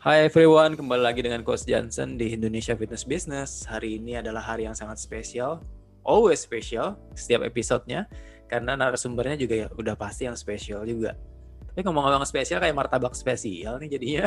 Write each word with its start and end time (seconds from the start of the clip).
Hai 0.00 0.24
everyone, 0.24 0.80
kembali 0.80 1.02
lagi 1.04 1.20
dengan 1.20 1.44
Coach 1.44 1.68
Johnson 1.68 2.16
di 2.16 2.32
Indonesia 2.32 2.72
Fitness 2.72 3.04
Business. 3.04 3.68
Hari 3.68 4.00
ini 4.00 4.16
adalah 4.16 4.40
hari 4.40 4.64
yang 4.64 4.72
sangat 4.72 4.96
spesial, 4.96 5.60
always 6.08 6.40
special 6.40 6.96
setiap 7.12 7.44
episodenya, 7.44 8.08
karena 8.48 8.80
narasumbernya 8.80 9.36
juga 9.36 9.54
ya 9.60 9.68
udah 9.76 9.92
pasti 10.00 10.24
yang 10.24 10.40
spesial 10.40 10.88
juga. 10.88 11.20
Tapi 11.68 11.84
ngomong-ngomong 11.84 12.24
spesial 12.24 12.64
kayak 12.64 12.72
martabak 12.72 13.12
spesial 13.12 13.76
nih 13.76 14.00
jadinya. 14.00 14.24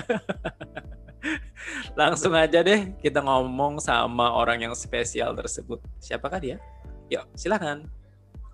Langsung 1.97 2.37
aja 2.37 2.61
deh 2.61 2.93
kita 3.01 3.25
ngomong 3.25 3.81
sama 3.81 4.29
orang 4.29 4.69
yang 4.69 4.77
spesial 4.77 5.33
tersebut. 5.33 5.81
Siapakah 5.97 6.37
dia? 6.37 6.61
Yuk, 7.09 7.25
silakan. 7.33 7.89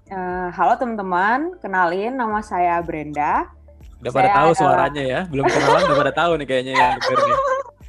Uh, 0.07 0.55
halo 0.55 0.79
teman-teman, 0.79 1.59
kenalin 1.59 2.15
nama 2.15 2.39
saya 2.39 2.79
Brenda. 2.79 3.58
Udah 3.99 4.11
pada 4.15 4.29
tahu 4.31 4.51
adalah... 4.51 4.59
suaranya 4.59 5.03
ya, 5.03 5.19
belum 5.27 5.43
kenalan 5.43 5.81
udah 5.91 5.99
pada 5.99 6.13
tahu 6.15 6.31
nih 6.39 6.47
kayaknya 6.47 6.73
yang 6.73 6.91
denger 6.95 7.19
nih. 7.19 7.39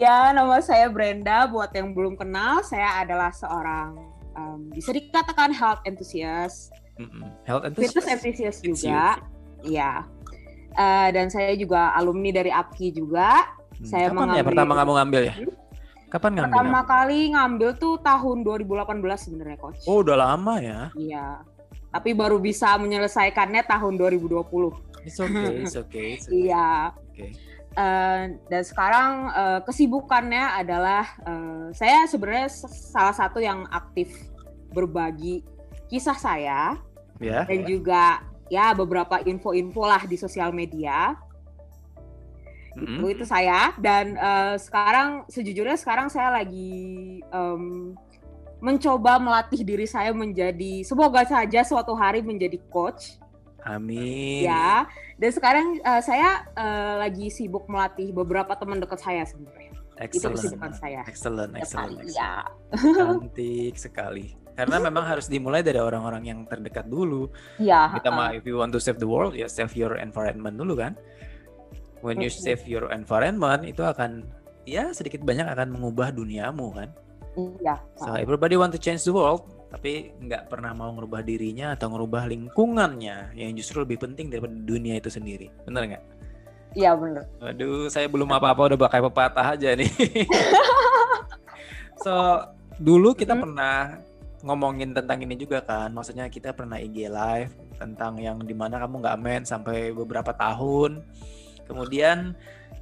ya, 0.04 0.16
nama 0.30 0.56
saya 0.62 0.86
Brenda. 0.86 1.50
Buat 1.50 1.74
yang 1.74 1.90
belum 1.90 2.14
kenal, 2.14 2.62
saya 2.62 3.02
adalah 3.02 3.34
seorang 3.34 3.98
um, 4.38 4.70
bisa 4.70 4.95
dikatakan 4.95 5.50
health 5.50 5.82
enthusiast. 5.82 6.70
Mm-hmm. 7.02 7.22
Health 7.50 7.64
enthusiast. 7.66 7.98
Fitness 7.98 8.08
enthusiast 8.14 8.58
juga. 8.62 9.18
Iya. 9.66 10.06
Uh, 10.78 11.09
dan 11.10 11.26
saya 11.26 11.59
juga 11.59 11.90
alumni 11.98 12.30
dari 12.30 12.54
APKI 12.54 12.95
juga. 12.95 13.42
Hmm. 13.74 13.86
Saya 13.86 14.06
Kapan 14.06 14.14
ya 14.14 14.14
mengambil... 14.14 14.38
ya 14.38 14.45
pertama 14.46 14.72
kamu 14.78 14.92
ngambil 15.02 15.22
ya? 15.26 15.34
Kapan 16.10 16.30
ngambil? 16.34 16.54
Pertama 16.54 16.80
kali 16.86 17.18
ngambil 17.34 17.70
tuh 17.78 17.95
tahun 18.02 18.36
2018 18.42 19.18
sebenarnya 19.18 19.59
coach. 19.59 19.82
Oh, 19.86 20.02
udah 20.02 20.16
lama 20.18 20.59
ya? 20.59 20.80
Iya. 20.95 21.26
Tapi 21.90 22.14
baru 22.14 22.38
bisa 22.38 22.78
menyelesaikannya 22.78 23.66
tahun 23.66 23.98
2020. 23.98 25.06
It's 25.06 25.18
okay, 25.18 25.51
it's 25.60 25.76
okay. 25.76 26.09
It's 26.16 26.26
okay. 26.30 26.46
iya. 26.46 26.95
Okay. 27.15 27.30
Uh, 27.70 28.34
dan 28.51 28.62
sekarang 28.66 29.10
uh, 29.30 29.60
kesibukannya 29.62 30.59
adalah 30.59 31.06
uh, 31.23 31.70
saya 31.70 32.02
sebenarnya 32.10 32.50
salah 32.66 33.15
satu 33.15 33.38
yang 33.38 33.62
aktif 33.70 34.10
berbagi 34.74 35.46
kisah 35.87 36.18
saya 36.18 36.74
yeah. 37.23 37.46
dan 37.46 37.62
juga 37.62 38.26
ya 38.50 38.74
beberapa 38.74 39.22
info-info 39.22 39.87
lah 39.87 40.02
di 40.02 40.18
sosial 40.18 40.50
media 40.50 41.15
mm-hmm. 42.74 42.98
itu 42.98 43.06
itu 43.15 43.24
saya 43.26 43.70
dan 43.78 44.18
uh, 44.18 44.59
sekarang 44.59 45.26
sejujurnya 45.30 45.78
sekarang 45.78 46.10
saya 46.10 46.43
lagi 46.43 47.22
um, 47.30 47.95
mencoba 48.60 49.16
melatih 49.16 49.64
diri 49.64 49.88
saya 49.88 50.12
menjadi 50.12 50.84
semoga 50.84 51.24
saja 51.24 51.64
suatu 51.64 51.96
hari 51.96 52.20
menjadi 52.20 52.60
coach 52.68 53.16
Amin. 53.60 54.48
Ya, 54.48 54.88
dan 55.20 55.30
sekarang 55.36 55.84
uh, 55.84 56.00
saya 56.00 56.48
uh, 56.56 57.04
lagi 57.04 57.28
sibuk 57.28 57.68
melatih 57.68 58.08
beberapa 58.08 58.56
teman 58.56 58.80
dekat 58.80 59.04
saya 59.04 59.20
sebenarnya. 59.28 59.76
Excellent. 60.00 60.16
Itu 60.16 60.28
kesibukan 60.32 60.72
saya. 60.80 61.04
Excellent, 61.04 61.52
excellent. 61.60 62.00
excellent. 62.00 62.08
Ya. 62.16 62.48
Cantik 62.72 63.76
sekali. 63.76 64.32
Karena 64.56 64.81
memang 64.81 65.04
harus 65.04 65.28
dimulai 65.28 65.60
dari 65.60 65.76
orang-orang 65.76 66.25
yang 66.25 66.41
terdekat 66.48 66.88
dulu. 66.88 67.28
Iya. 67.60 68.00
Kita 68.00 68.08
mah, 68.08 68.32
if 68.32 68.48
you 68.48 68.56
want 68.56 68.72
to 68.72 68.81
save 68.81 68.97
the 68.97 69.04
world, 69.04 69.36
ya 69.36 69.44
save 69.44 69.76
your 69.76 70.00
environment 70.00 70.56
dulu 70.56 70.81
kan 70.81 70.97
when 72.00 72.20
you 72.20 72.32
save 72.32 72.64
your 72.64 72.88
environment 72.92 73.64
itu 73.64 73.84
akan 73.84 74.25
ya 74.64 74.92
sedikit 74.92 75.20
banyak 75.25 75.47
akan 75.47 75.72
mengubah 75.72 76.12
duniamu 76.12 76.72
kan 76.72 76.88
iya. 77.38 77.76
So 77.98 78.14
everybody 78.16 78.59
want 78.59 78.72
to 78.75 78.81
change 78.81 79.06
the 79.06 79.14
world 79.14 79.47
tapi 79.70 80.10
nggak 80.19 80.50
pernah 80.50 80.75
mau 80.75 80.91
ngerubah 80.91 81.22
dirinya 81.22 81.78
atau 81.78 81.94
ngerubah 81.94 82.26
lingkungannya. 82.26 83.38
Yang 83.38 83.50
justru 83.62 83.87
lebih 83.87 84.03
penting 84.03 84.26
daripada 84.32 84.54
dunia 84.54 84.98
itu 84.98 85.10
sendiri. 85.12 85.50
Benar 85.62 85.82
nggak? 85.87 86.04
Iya 86.70 86.94
benar 86.94 87.26
aduh 87.42 87.91
saya 87.91 88.06
belum 88.06 88.31
apa-apa 88.31 88.71
udah 88.71 88.78
pakai 88.78 89.03
pepatah 89.03 89.47
aja 89.59 89.75
nih. 89.75 89.91
So 92.00 92.15
dulu 92.81 93.12
kita 93.12 93.37
hmm. 93.37 93.43
pernah 93.44 94.00
ngomongin 94.41 94.97
tentang 94.97 95.21
ini 95.21 95.37
juga 95.37 95.60
kan. 95.60 95.93
Maksudnya 95.93 96.32
kita 96.32 96.56
pernah 96.56 96.81
IG 96.81 97.12
live 97.12 97.53
tentang 97.76 98.16
yang 98.16 98.41
di 98.41 98.56
mana 98.56 98.81
kamu 98.81 99.05
nggak 99.05 99.21
main 99.21 99.43
sampai 99.44 99.93
beberapa 99.93 100.32
tahun. 100.32 101.05
Kemudian 101.69 102.34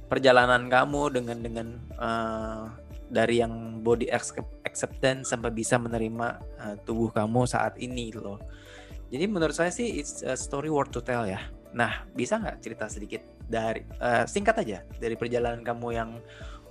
perjalanan 0.07 0.71
kamu 0.71 1.01
dengan 1.13 1.37
dengan 1.43 1.67
uh, 1.99 2.71
dari 3.09 3.41
yang 3.41 3.81
body 3.81 4.07
acceptance 4.63 5.33
sampai 5.33 5.49
bisa 5.49 5.81
menerima 5.81 6.27
uh, 6.61 6.75
tubuh 6.85 7.09
kamu 7.09 7.49
saat 7.49 7.75
ini 7.81 8.13
loh. 8.13 8.37
Jadi 9.09 9.25
menurut 9.25 9.57
saya 9.57 9.73
sih 9.73 9.97
it's 9.97 10.21
a 10.21 10.37
story 10.37 10.69
worth 10.69 10.93
to 10.93 11.01
tell 11.01 11.25
ya. 11.25 11.41
Nah, 11.73 12.05
bisa 12.13 12.37
nggak 12.37 12.61
cerita 12.61 12.85
sedikit 12.85 13.25
dari 13.49 13.81
uh, 13.97 14.29
singkat 14.29 14.61
aja 14.61 14.85
dari 15.01 15.17
perjalanan 15.17 15.65
kamu 15.65 15.87
yang 15.93 16.09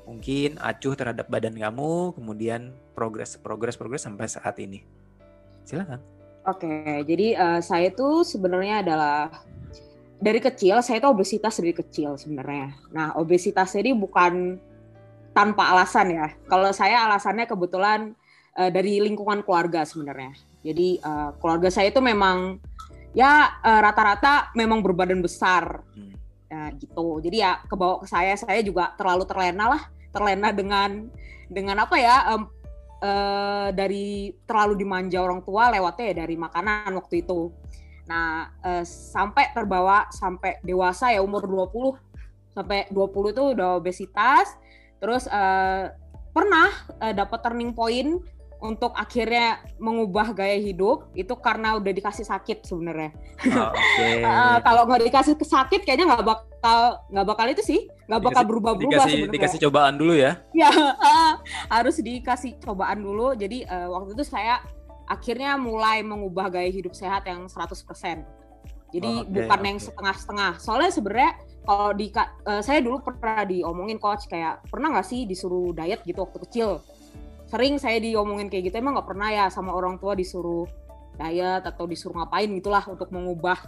mungkin 0.07 0.57
acuh 0.63 0.95
terhadap 0.95 1.27
badan 1.27 1.59
kamu, 1.59 2.15
kemudian 2.15 2.73
progres 2.95 3.35
progres 3.37 3.75
progres 3.75 4.07
sampai 4.07 4.31
saat 4.31 4.55
ini. 4.63 4.87
Silakan. 5.67 6.01
Oke, 6.49 7.05
jadi 7.05 7.37
uh, 7.37 7.61
saya 7.61 7.93
tuh 7.93 8.25
sebenarnya 8.25 8.81
adalah 8.87 9.29
dari 10.19 10.43
kecil 10.43 10.83
saya 10.83 10.99
itu 10.99 11.09
obesitas 11.11 11.59
dari 11.63 11.75
kecil 11.75 12.19
sebenarnya. 12.19 12.75
Nah 12.91 13.15
obesitas 13.15 13.75
ini 13.79 13.95
bukan 13.95 14.59
tanpa 15.33 15.73
alasan 15.73 16.13
ya. 16.13 16.27
Kalau 16.47 16.71
saya 16.75 17.09
alasannya 17.09 17.47
kebetulan 17.47 18.13
uh, 18.59 18.71
dari 18.71 19.01
lingkungan 19.03 19.45
keluarga 19.45 19.85
sebenarnya. 19.87 20.35
Jadi 20.63 20.99
uh, 21.01 21.35
keluarga 21.39 21.71
saya 21.71 21.89
itu 21.95 22.03
memang 22.03 22.59
ya 23.17 23.57
rata 23.63 23.81
rata-rata 23.83 24.35
memang 24.55 24.85
berbadan 24.85 25.23
besar. 25.25 25.83
Hmm. 25.95 26.15
Ya, 26.49 26.73
gitu. 26.81 27.21
Jadi 27.21 27.45
ya 27.45 27.61
kebawa 27.69 28.01
ke 28.01 28.09
saya, 28.09 28.33
saya 28.33 28.65
juga 28.65 28.97
terlalu 28.97 29.29
terlena 29.29 29.69
lah, 29.69 29.83
terlena 30.09 30.49
dengan 30.49 31.05
dengan 31.49 31.85
apa 31.85 31.97
ya 32.01 32.37
um, 32.37 32.49
uh, 33.03 33.69
dari 33.73 34.33
terlalu 34.45 34.85
dimanja 34.85 35.19
orang 35.21 35.41
tua 35.45 35.73
lewatnya 35.73 36.05
ya 36.13 36.15
dari 36.25 36.37
makanan 36.37 36.91
waktu 36.99 37.25
itu. 37.25 37.53
Nah, 38.09 38.49
uh, 38.65 38.85
sampai 38.89 39.53
terbawa 39.53 40.09
sampai 40.09 40.61
dewasa 40.65 41.13
ya 41.13 41.21
umur 41.21 41.45
20 41.45 42.09
sampai 42.57 42.89
20 42.91 43.35
itu 43.35 43.43
udah 43.55 43.79
obesitas. 43.79 44.57
Terus 44.99 45.31
uh, 45.31 45.95
pernah 46.35 46.71
uh, 47.03 47.15
dapat 47.15 47.39
turning 47.43 47.73
point 47.75 48.23
untuk 48.59 48.91
akhirnya 48.99 49.63
mengubah 49.79 50.35
gaya 50.35 50.59
hidup 50.59 51.15
itu 51.15 51.31
karena 51.39 51.79
udah 51.79 51.93
dikasih 51.95 52.27
sakit 52.27 52.67
sebenarnya. 52.67 53.15
Oh, 53.55 53.71
okay. 53.71 54.23
uh, 54.27 54.59
kalau 54.67 54.83
nggak 54.91 55.07
dikasih 55.07 55.35
sakit 55.39 55.87
kayaknya 55.87 56.11
nggak 56.11 56.27
bakal 56.27 56.99
nggak 57.07 57.27
bakal 57.27 57.47
itu 57.47 57.63
sih 57.63 57.81
nggak 58.11 58.23
bakal 58.23 58.43
berubah-berubah 58.51 59.07
sebenarnya. 59.07 59.35
Dikasih 59.39 59.59
cobaan 59.63 59.95
dulu 59.95 60.15
ya? 60.19 60.43
Ya 60.51 60.71
uh, 60.75 61.33
harus 61.75 62.03
dikasih 62.03 62.59
cobaan 62.59 62.99
dulu. 62.99 63.39
Jadi 63.39 63.63
uh, 63.63 63.95
waktu 63.95 64.19
itu 64.19 64.27
saya 64.27 64.59
akhirnya 65.07 65.55
mulai 65.55 66.03
mengubah 66.03 66.51
gaya 66.51 66.69
hidup 66.69 66.99
sehat 66.99 67.31
yang 67.31 67.47
100%. 67.47 67.79
Jadi 68.89 69.13
oh, 69.13 69.23
okay, 69.23 69.33
bukan 69.33 69.59
okay. 69.61 69.69
yang 69.71 69.79
setengah-setengah. 69.79 70.53
Soalnya 70.59 70.91
sebenarnya 70.91 71.33
kalau 71.69 71.93
di 71.93 72.09
uh, 72.17 72.65
saya 72.65 72.81
dulu 72.81 73.05
pernah 73.05 73.45
diomongin 73.45 74.01
coach 74.01 74.25
kayak 74.25 74.65
pernah 74.73 74.89
nggak 74.97 75.05
sih 75.05 75.29
disuruh 75.29 75.77
diet 75.77 76.01
gitu 76.09 76.25
waktu 76.25 76.41
kecil. 76.49 76.81
Sering 77.45 77.77
saya 77.77 78.01
diomongin 78.01 78.49
kayak 78.49 78.73
gitu 78.73 78.81
emang 78.81 78.97
nggak 78.97 79.09
pernah 79.13 79.29
ya 79.29 79.45
sama 79.53 79.77
orang 79.77 80.01
tua 80.01 80.17
disuruh 80.17 80.65
diet 81.21 81.69
atau 81.69 81.85
disuruh 81.85 82.25
ngapain 82.25 82.49
gitulah 82.49 82.85
untuk 82.89 83.13
mengubah 83.13 83.61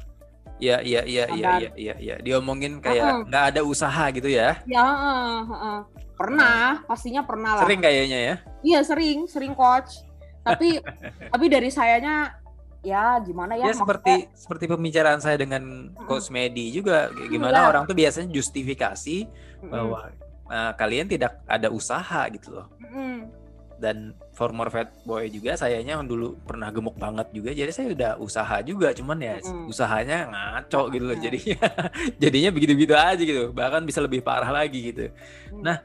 Iya 0.61 0.85
iya 0.85 1.03
iya 1.09 1.25
iya 1.33 1.53
iya 1.57 1.73
iya 1.73 1.95
ya. 1.97 2.15
diomongin 2.21 2.85
kayak 2.85 3.33
nggak 3.33 3.45
uh 3.45 3.49
-uh. 3.49 3.53
ada 3.57 3.61
usaha 3.65 4.05
gitu 4.13 4.29
ya. 4.29 4.61
Ya, 4.69 4.85
uh, 4.85 5.41
uh. 5.49 5.81
pernah, 6.21 6.85
pastinya 6.85 7.25
pernah 7.25 7.57
lah. 7.57 7.65
Sering 7.65 7.81
kayaknya 7.81 8.19
ya. 8.21 8.35
Iya, 8.61 8.81
sering, 8.85 9.25
sering 9.25 9.57
coach 9.57 10.05
tapi 10.41 10.81
tapi 11.33 11.47
dari 11.53 11.69
sayanya 11.69 12.40
ya 12.81 13.21
gimana 13.21 13.61
ya, 13.61 13.69
ya 13.69 13.75
seperti 13.77 14.25
maksudnya, 14.25 14.41
seperti 14.41 14.65
pembicaraan 14.65 15.21
saya 15.21 15.37
dengan 15.37 15.93
coach 16.09 16.33
Medi 16.33 16.73
juga 16.73 17.13
gimana 17.29 17.57
ya. 17.61 17.69
orang 17.69 17.85
tuh 17.85 17.97
biasanya 17.97 18.33
justifikasi 18.33 19.29
mm. 19.61 19.69
bahwa 19.69 20.09
uh, 20.49 20.73
kalian 20.81 21.05
tidak 21.05 21.45
ada 21.45 21.69
usaha 21.69 22.25
gitu 22.33 22.57
loh 22.57 22.73
mm. 22.81 23.29
dan 23.77 24.17
former 24.33 24.73
fat 24.73 24.89
boy 25.05 25.29
juga 25.29 25.61
sayanya 25.61 26.01
dulu 26.01 26.41
pernah 26.49 26.73
gemuk 26.73 26.97
banget 26.97 27.29
juga 27.37 27.53
jadi 27.53 27.69
saya 27.69 27.93
udah 27.93 28.13
usaha 28.17 28.57
juga 28.65 28.97
cuman 28.97 29.19
ya 29.21 29.35
mm. 29.45 29.69
usahanya 29.69 30.19
ngaco 30.33 30.89
gitu 30.89 31.05
loh 31.05 31.19
jadinya 31.21 31.61
jadinya 32.23 32.51
begitu-begitu 32.51 32.95
aja 32.97 33.21
gitu 33.21 33.53
bahkan 33.53 33.85
bisa 33.85 34.01
lebih 34.01 34.25
parah 34.25 34.49
lagi 34.49 34.89
gitu 34.89 35.13
mm. 35.53 35.61
nah 35.61 35.85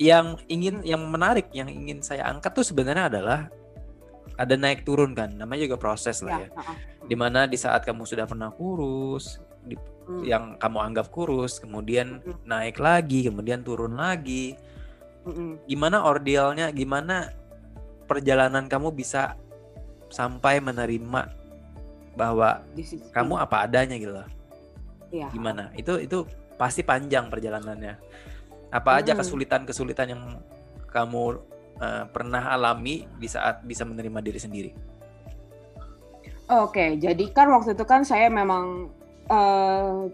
yang 0.00 0.40
ingin 0.48 0.82
yang 0.82 1.06
menarik 1.06 1.52
yang 1.54 1.70
ingin 1.70 2.02
saya 2.02 2.26
angkat 2.26 2.50
tuh 2.56 2.66
sebenarnya 2.66 3.12
adalah 3.12 3.52
ada 4.40 4.56
naik 4.56 4.88
turun 4.88 5.12
kan 5.12 5.28
namanya 5.36 5.68
juga 5.68 5.76
proses 5.76 6.24
lah 6.24 6.40
ya, 6.40 6.48
ya. 6.48 6.74
di 7.04 7.16
mana 7.18 7.44
di 7.44 7.60
saat 7.60 7.84
kamu 7.84 8.08
sudah 8.08 8.24
pernah 8.24 8.48
kurus 8.48 9.36
di, 9.68 9.76
hmm. 9.76 10.22
yang 10.24 10.44
kamu 10.56 10.78
anggap 10.80 11.12
kurus 11.12 11.60
kemudian 11.60 12.24
hmm. 12.24 12.48
naik 12.48 12.80
lagi 12.80 13.28
kemudian 13.28 13.60
turun 13.60 14.00
lagi 14.00 14.56
hmm. 15.28 15.68
gimana 15.68 16.00
ordealnya 16.00 16.72
gimana 16.72 17.36
perjalanan 18.08 18.64
kamu 18.64 18.96
bisa 18.96 19.36
sampai 20.08 20.58
menerima 20.58 21.30
bahwa 22.16 22.64
kamu 23.14 23.34
apa 23.38 23.56
adanya 23.68 23.94
gitu 24.00 24.16
loh 24.16 24.28
ya. 25.12 25.28
gimana 25.30 25.70
itu 25.78 26.00
itu 26.02 26.26
pasti 26.60 26.84
panjang 26.84 27.32
perjalanannya. 27.32 27.96
Apa 28.68 29.00
aja 29.00 29.16
hmm. 29.16 29.20
kesulitan-kesulitan 29.24 30.12
yang 30.12 30.22
kamu 30.92 31.40
uh, 31.80 32.04
pernah 32.12 32.52
alami 32.52 33.08
di 33.18 33.26
saat 33.26 33.64
bisa 33.64 33.82
menerima 33.88 34.20
diri 34.22 34.40
sendiri? 34.40 34.70
Oke, 36.50 36.98
jadi 36.98 37.24
kan 37.30 37.50
waktu 37.50 37.78
itu 37.78 37.84
kan 37.86 38.02
saya 38.02 38.30
memang 38.30 38.90
uh, 39.30 40.10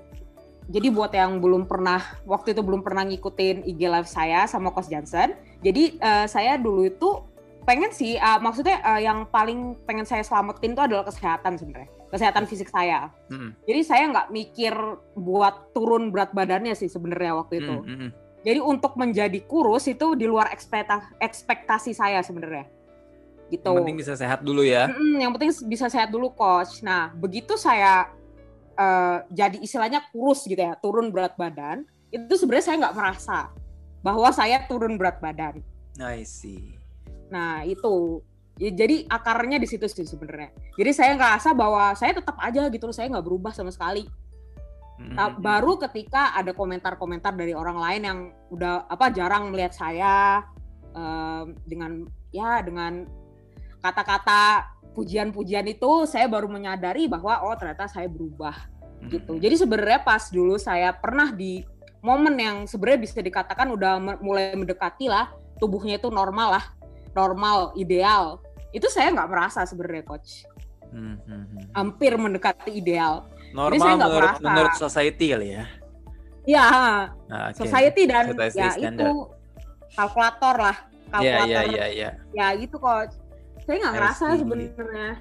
jadi 0.68 0.88
buat 0.90 1.14
yang 1.14 1.38
belum 1.38 1.66
pernah 1.66 2.02
waktu 2.26 2.52
itu 2.54 2.60
belum 2.62 2.82
pernah 2.82 3.06
ngikutin 3.06 3.64
IG 3.66 3.80
live 3.86 4.10
saya 4.10 4.44
sama 4.44 4.70
Coach 4.70 4.92
Johnson. 4.92 5.32
Jadi 5.64 5.96
uh, 5.98 6.28
saya 6.28 6.60
dulu 6.60 6.84
itu 6.84 7.24
pengen 7.66 7.90
sih 7.90 8.14
uh, 8.14 8.38
maksudnya 8.38 8.78
uh, 8.86 9.02
yang 9.02 9.26
paling 9.26 9.74
pengen 9.84 10.06
saya 10.06 10.22
selamatin 10.22 10.72
itu 10.72 10.82
adalah 10.86 11.02
kesehatan 11.02 11.58
sebenarnya 11.58 11.90
kesehatan 12.14 12.46
fisik 12.46 12.70
saya 12.70 13.10
mm-hmm. 13.26 13.50
jadi 13.66 13.80
saya 13.82 14.04
nggak 14.14 14.30
mikir 14.30 14.74
buat 15.18 15.74
turun 15.74 16.14
berat 16.14 16.30
badannya 16.30 16.78
sih 16.78 16.86
sebenarnya 16.86 17.42
waktu 17.42 17.66
itu 17.66 17.74
mm-hmm. 17.82 18.10
Jadi 18.46 18.62
untuk 18.62 18.94
menjadi 18.94 19.42
kurus 19.42 19.90
itu 19.90 20.14
di 20.14 20.30
luar 20.30 20.54
ekspekta- 20.54 21.18
ekspektasi 21.18 21.90
saya 21.90 22.22
sebenarnya. 22.22 22.70
Gitu. 23.50 23.66
Yang 23.66 23.82
penting 23.82 23.98
bisa 23.98 24.14
sehat 24.14 24.46
dulu 24.46 24.62
ya. 24.62 24.86
Mm-hmm, 24.86 25.14
yang 25.18 25.32
penting 25.34 25.50
bisa 25.66 25.86
sehat 25.90 26.14
dulu 26.14 26.30
coach. 26.30 26.78
Nah 26.86 27.10
begitu 27.18 27.58
saya 27.58 28.14
uh, 28.78 29.26
jadi 29.34 29.58
istilahnya 29.58 30.06
kurus 30.14 30.46
gitu 30.46 30.62
ya 30.62 30.78
turun 30.78 31.10
berat 31.10 31.34
badan 31.34 31.82
itu 32.14 32.38
sebenarnya 32.38 32.66
saya 32.70 32.76
nggak 32.86 32.94
merasa 32.94 33.50
bahwa 34.06 34.30
saya 34.30 34.62
turun 34.70 34.94
berat 34.94 35.18
badan. 35.18 35.58
I 35.98 36.22
see. 36.22 36.78
Nah 37.34 37.66
itu. 37.66 38.22
Ya, 38.56 38.72
jadi 38.72 39.04
akarnya 39.12 39.60
di 39.60 39.68
situ 39.68 39.84
sih 39.84 40.08
sebenarnya. 40.08 40.48
Jadi 40.80 40.90
saya 40.96 41.12
ngerasa 41.12 41.52
bahwa 41.52 41.92
saya 41.92 42.16
tetap 42.16 42.40
aja 42.40 42.64
gitu, 42.72 42.88
saya 42.88 43.12
nggak 43.12 43.26
berubah 43.28 43.52
sama 43.52 43.68
sekali. 43.68 44.08
Nah, 44.96 45.36
baru 45.36 45.76
ketika 45.76 46.32
ada 46.32 46.56
komentar-komentar 46.56 47.36
dari 47.36 47.52
orang 47.52 47.76
lain 47.76 48.02
yang 48.02 48.18
udah 48.48 48.88
apa 48.88 49.12
jarang 49.12 49.52
melihat 49.52 49.76
saya 49.76 50.40
um, 50.96 51.52
dengan 51.68 52.08
ya 52.32 52.64
dengan 52.64 53.04
kata-kata 53.84 54.72
pujian-pujian 54.96 55.68
itu, 55.68 56.08
saya 56.08 56.24
baru 56.24 56.48
menyadari 56.48 57.04
bahwa 57.12 57.44
oh 57.44 57.52
ternyata 57.60 57.84
saya 57.84 58.08
berubah 58.08 58.56
gitu. 59.12 59.36
Jadi 59.36 59.60
sebenarnya 59.60 60.00
pas 60.00 60.32
dulu 60.32 60.56
saya 60.56 60.96
pernah 60.96 61.28
di 61.28 61.60
momen 62.00 62.34
yang 62.38 62.56
sebenarnya 62.64 63.00
bisa 63.02 63.20
dikatakan 63.20 63.68
udah 63.74 63.98
mulai 64.22 64.54
mendekati 64.54 65.10
lah 65.10 65.32
tubuhnya 65.58 65.98
itu 65.98 66.12
normal 66.12 66.60
lah 66.60 66.64
normal 67.16 67.72
ideal 67.74 68.38
itu 68.70 68.86
saya 68.92 69.10
nggak 69.10 69.26
merasa 69.26 69.64
sebenarnya 69.64 70.04
coach 70.04 70.44
hmm, 70.92 71.16
hmm, 71.24 71.44
hmm. 71.50 71.64
hampir 71.74 72.12
mendekati 72.14 72.70
ideal 72.76 73.26
normal 73.54 73.72
Jadi 73.72 73.78
saya 73.80 73.96
menurut, 73.96 74.30
merasa. 74.30 74.44
menurut 74.44 74.74
society 74.76 75.26
kali 75.32 75.48
ya 75.54 75.64
ya 76.46 76.68
nah, 77.26 77.44
okay. 77.50 77.60
society 77.66 78.02
dan 78.06 78.24
society 78.30 78.58
ya 78.58 78.70
standard. 78.74 79.06
itu 79.06 79.12
kalkulator 79.96 80.56
lah 80.58 80.76
iya, 81.22 81.34
kalkulator 81.34 81.46
ya 81.46 81.60
ya 81.62 81.62
ya 81.66 81.86
ya 81.90 82.10
ya 82.34 82.46
itu 82.54 82.76
coach 82.78 83.14
saya 83.66 83.76
nggak 83.82 83.94
ngerasa 83.98 84.26
sebenarnya 84.38 85.12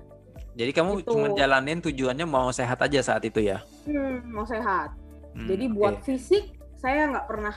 jadi 0.56 0.72
kamu 0.72 0.92
gitu. 1.04 1.12
cuma 1.12 1.28
jalanin 1.34 1.80
tujuannya 1.82 2.26
mau 2.30 2.48
sehat 2.54 2.80
aja 2.80 3.00
saat 3.02 3.24
itu 3.26 3.42
ya 3.42 3.64
hmm, 3.90 4.30
mau 4.30 4.46
sehat 4.46 4.94
hmm, 5.34 5.48
jadi 5.50 5.66
buat 5.74 5.96
okay. 6.02 6.16
fisik 6.16 6.56
saya 6.78 7.10
nggak 7.10 7.26
pernah 7.26 7.56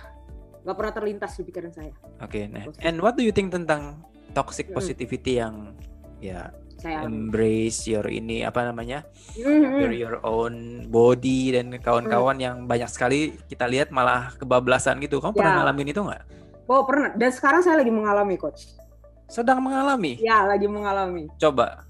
nggak 0.69 0.76
pernah 0.76 0.93
terlintas 0.93 1.32
di 1.38 1.43
pikiran 1.49 1.72
saya. 1.72 1.93
Oke, 2.20 2.44
okay, 2.44 2.44
nah, 2.50 2.69
and 2.84 3.00
what 3.00 3.16
do 3.16 3.22
you 3.22 3.32
think 3.32 3.49
tentang 3.49 4.05
toxic 4.37 4.69
hmm. 4.69 4.76
positivity 4.76 5.40
yang 5.40 5.72
ya 6.20 6.50
saya 6.79 7.03
embrace 7.03 7.91
your 7.91 8.07
ini 8.07 8.47
apa 8.47 8.71
namanya 8.71 9.03
mm-hmm. 9.35 9.83
your, 9.83 9.93
your 9.93 10.17
own 10.23 10.87
body 10.87 11.59
dan 11.59 11.75
kawan-kawan 11.83 12.39
mm. 12.39 12.45
yang 12.47 12.57
banyak 12.71 12.87
sekali 12.87 13.35
kita 13.51 13.67
lihat 13.67 13.91
malah 13.91 14.31
kebablasan 14.39 15.03
gitu 15.03 15.19
kamu 15.19 15.35
ya. 15.35 15.39
pernah 15.43 15.55
ngalamin 15.63 15.91
itu 15.91 16.01
nggak? 16.07 16.23
Oh 16.71 16.87
pernah 16.87 17.11
dan 17.19 17.31
sekarang 17.35 17.61
saya 17.67 17.83
lagi 17.83 17.91
mengalami 17.91 18.39
coach. 18.39 18.79
Sedang 19.27 19.61
mengalami? 19.61 20.23
Ya 20.23 20.47
lagi 20.47 20.71
mengalami. 20.71 21.27
Coba. 21.37 21.83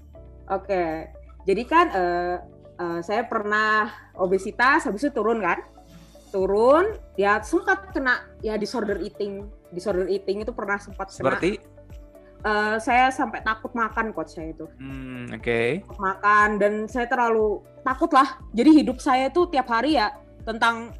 Oke 0.49 0.65
okay. 0.65 0.91
jadi 1.45 1.63
kan 1.69 1.85
uh, 1.93 2.35
uh, 2.81 2.99
saya 3.05 3.29
pernah 3.29 3.93
obesitas 4.17 4.89
habis 4.89 5.05
itu 5.05 5.13
turun 5.13 5.37
kan 5.37 5.61
turun 6.33 6.97
ya 7.13 7.41
sempat 7.45 7.93
kena 7.93 8.25
ya 8.41 8.57
disorder 8.57 8.97
eating 9.01 9.45
disorder 9.69 10.09
eating 10.09 10.41
itu 10.41 10.53
pernah 10.53 10.77
sempat 10.81 11.13
seperti 11.13 11.61
kena 11.61 11.78
uh, 12.45 12.77
saya 12.79 13.11
sampai 13.11 13.43
takut 13.43 13.71
makan 13.75 14.11
coach 14.15 14.35
saya 14.35 14.53
itu. 14.53 14.65
Hmm, 14.79 15.31
Oke. 15.33 15.43
Okay. 15.83 15.97
Makan 15.97 16.59
dan 16.59 16.73
saya 16.87 17.07
terlalu 17.09 17.63
takut 17.83 18.11
lah. 18.13 18.39
Jadi 18.55 18.83
hidup 18.83 18.97
saya 19.03 19.27
itu 19.27 19.47
tiap 19.51 19.67
hari 19.71 19.99
ya 19.99 20.13
tentang 20.47 20.95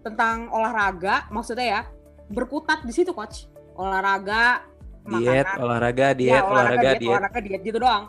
tentang 0.00 0.48
olahraga, 0.48 1.28
maksudnya 1.28 1.66
ya 1.66 1.80
berkutat 2.32 2.84
di 2.86 2.92
situ 2.94 3.12
coach. 3.12 3.50
Olahraga, 3.76 4.64
diet, 5.08 5.46
makanan. 5.48 5.56
olahraga, 5.64 6.06
diet, 6.12 6.36
ya, 6.36 6.40
olahraga, 6.44 6.52
olahraga, 6.52 6.82
diet, 6.84 7.00
diet, 7.00 7.10
olahraga, 7.12 7.38
diet 7.40 7.62
gitu 7.64 7.78
doang. 7.80 8.04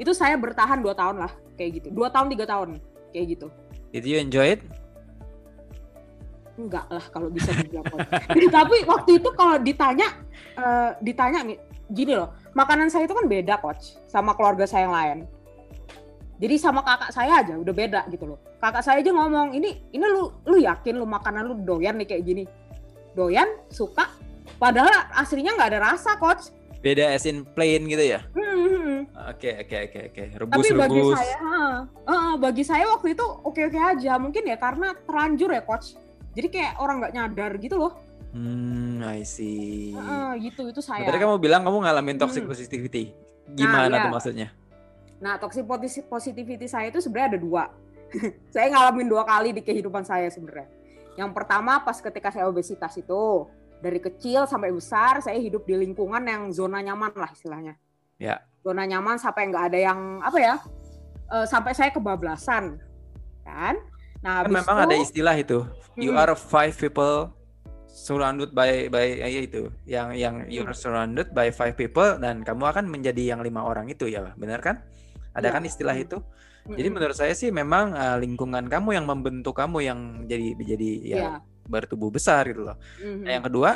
Itu 0.00 0.12
saya 0.16 0.34
bertahan 0.40 0.80
dua 0.80 0.96
tahun 0.96 1.16
lah 1.28 1.32
kayak 1.60 1.70
gitu. 1.80 1.88
Dua 1.92 2.08
tahun 2.08 2.32
tiga 2.32 2.44
tahun 2.48 2.80
kayak 3.12 3.26
gitu. 3.36 3.46
Did 3.92 4.04
you 4.06 4.16
enjoy 4.16 4.56
it? 4.56 4.62
Enggak 6.56 6.86
lah 6.88 7.04
kalau 7.12 7.28
bisa 7.28 7.52
dibilang. 7.56 7.84
Tapi 8.56 8.76
waktu 8.84 9.10
itu 9.20 9.28
kalau 9.36 9.56
ditanya 9.60 10.08
uh, 10.56 10.96
ditanya 11.00 11.44
gini 11.90 12.14
loh, 12.14 12.32
makanan 12.54 12.88
saya 12.88 13.04
itu 13.04 13.14
kan 13.14 13.26
beda 13.26 13.58
coach 13.58 13.98
sama 14.06 14.34
keluarga 14.38 14.64
saya 14.64 14.86
yang 14.86 14.94
lain. 14.94 15.18
Jadi 16.40 16.54
sama 16.56 16.80
kakak 16.80 17.12
saya 17.12 17.44
aja 17.44 17.54
udah 17.60 17.74
beda 17.74 18.00
gitu 18.08 18.24
loh. 18.24 18.38
Kakak 18.56 18.80
saya 18.80 19.04
aja 19.04 19.12
ngomong, 19.12 19.52
"Ini 19.52 19.92
ini 19.92 20.06
lu 20.08 20.32
lu 20.48 20.56
yakin 20.56 20.96
lu 20.96 21.04
makanan 21.04 21.44
lu 21.44 21.54
doyan 21.60 22.00
nih 22.00 22.16
kayak 22.16 22.24
gini?" 22.24 22.44
Doyan, 23.12 23.48
suka. 23.68 24.08
Padahal 24.56 25.10
aslinya 25.18 25.52
nggak 25.58 25.70
ada 25.76 25.80
rasa, 25.92 26.16
coach. 26.16 26.48
Beda 26.80 27.12
as 27.12 27.28
in 27.28 27.44
plain 27.44 27.84
gitu 27.84 28.00
ya? 28.00 28.24
Hmm, 28.32 28.56
hmm, 28.56 28.70
hmm. 28.72 29.00
Oke, 29.28 29.50
oke, 29.66 29.76
oke, 29.90 30.00
oke. 30.08 30.22
Rebus, 30.32 30.54
Tapi 30.56 30.68
bagi 30.72 31.00
rebus. 31.04 31.16
saya, 31.18 31.36
uh, 31.44 31.76
uh, 32.08 32.32
bagi 32.40 32.64
saya 32.64 32.84
waktu 32.88 33.12
itu 33.12 33.26
oke-oke 33.44 33.76
aja. 33.76 34.16
Mungkin 34.16 34.48
ya 34.48 34.56
karena 34.56 34.96
terlanjur 35.04 35.52
ya, 35.52 35.60
coach. 35.60 35.92
Jadi 36.32 36.48
kayak 36.48 36.80
orang 36.80 37.04
nggak 37.04 37.12
nyadar 37.12 37.52
gitu 37.60 37.76
loh 37.76 37.92
Hmm, 38.30 39.02
I 39.02 39.26
see. 39.26 39.90
Uh, 39.94 40.38
gitu 40.38 40.70
itu 40.70 40.78
saya. 40.78 41.02
Tadi 41.02 41.18
kamu 41.18 41.42
bilang 41.42 41.66
kamu 41.66 41.82
ngalamin 41.82 42.16
toxic 42.18 42.46
hmm. 42.46 42.50
positivity. 42.50 43.10
Gimana 43.50 43.90
nah, 43.90 44.02
tuh 44.06 44.10
maksudnya? 44.14 44.48
Nah, 45.18 45.34
toxic 45.42 45.66
positivity 46.06 46.70
saya 46.70 46.94
itu 46.94 47.02
sebenarnya 47.02 47.36
ada 47.36 47.40
dua. 47.42 47.64
saya 48.54 48.70
ngalamin 48.70 49.10
dua 49.10 49.26
kali 49.26 49.50
di 49.50 49.62
kehidupan 49.66 50.06
saya 50.06 50.30
sebenarnya. 50.30 50.70
Yang 51.18 51.30
pertama 51.34 51.82
pas 51.82 51.98
ketika 51.98 52.30
saya 52.30 52.46
obesitas 52.46 52.94
itu 52.94 53.50
dari 53.82 53.98
kecil 53.98 54.46
sampai 54.46 54.70
besar 54.70 55.18
saya 55.24 55.40
hidup 55.40 55.66
di 55.66 55.74
lingkungan 55.74 56.22
yang 56.22 56.54
zona 56.54 56.78
nyaman 56.86 57.10
lah 57.18 57.34
istilahnya. 57.34 57.74
Ya. 58.22 58.46
Zona 58.62 58.86
nyaman 58.86 59.18
sampai 59.18 59.50
nggak 59.50 59.64
ada 59.74 59.78
yang 59.90 60.22
apa 60.22 60.38
ya? 60.38 60.54
Uh, 61.30 61.46
sampai 61.46 61.74
saya 61.74 61.90
kebablasan, 61.94 62.78
kan? 63.46 63.78
Nah, 64.20 64.44
kan 64.44 64.50
memang 64.50 64.76
itu, 64.76 64.84
ada 64.86 64.94
istilah 64.98 65.34
itu. 65.38 65.58
You 65.98 66.14
hmm. 66.14 66.22
are 66.22 66.34
five 66.34 66.74
people 66.74 67.32
surrounded 67.90 68.54
by 68.54 68.86
by 68.86 69.18
ya 69.20 69.40
itu 69.42 69.68
yang 69.84 70.14
yang 70.14 70.46
you're 70.46 70.72
surrounded 70.72 71.30
by 71.34 71.50
five 71.50 71.74
people 71.74 72.16
dan 72.22 72.46
kamu 72.46 72.70
akan 72.70 72.86
menjadi 72.86 73.34
yang 73.36 73.40
lima 73.42 73.66
orang 73.66 73.90
itu 73.90 74.06
ya 74.06 74.32
benar 74.38 74.62
kan 74.62 74.80
ada 75.34 75.50
ya. 75.50 75.54
kan 75.54 75.62
istilah 75.66 75.96
itu 75.98 76.18
jadi 76.70 76.88
menurut 76.92 77.16
saya 77.16 77.34
sih 77.34 77.50
memang 77.50 77.96
uh, 77.96 78.16
lingkungan 78.20 78.68
kamu 78.70 79.00
yang 79.00 79.06
membentuk 79.08 79.56
kamu 79.56 79.78
yang 79.82 79.98
jadi 80.28 80.54
jadi 80.60 80.90
ya, 81.02 81.16
ya. 81.18 81.30
bertubuh 81.66 82.12
besar 82.12 82.46
gitu 82.46 82.66
loh 82.68 82.76
mm-hmm. 83.00 83.24
nah 83.26 83.32
yang 83.34 83.44
kedua 83.44 83.70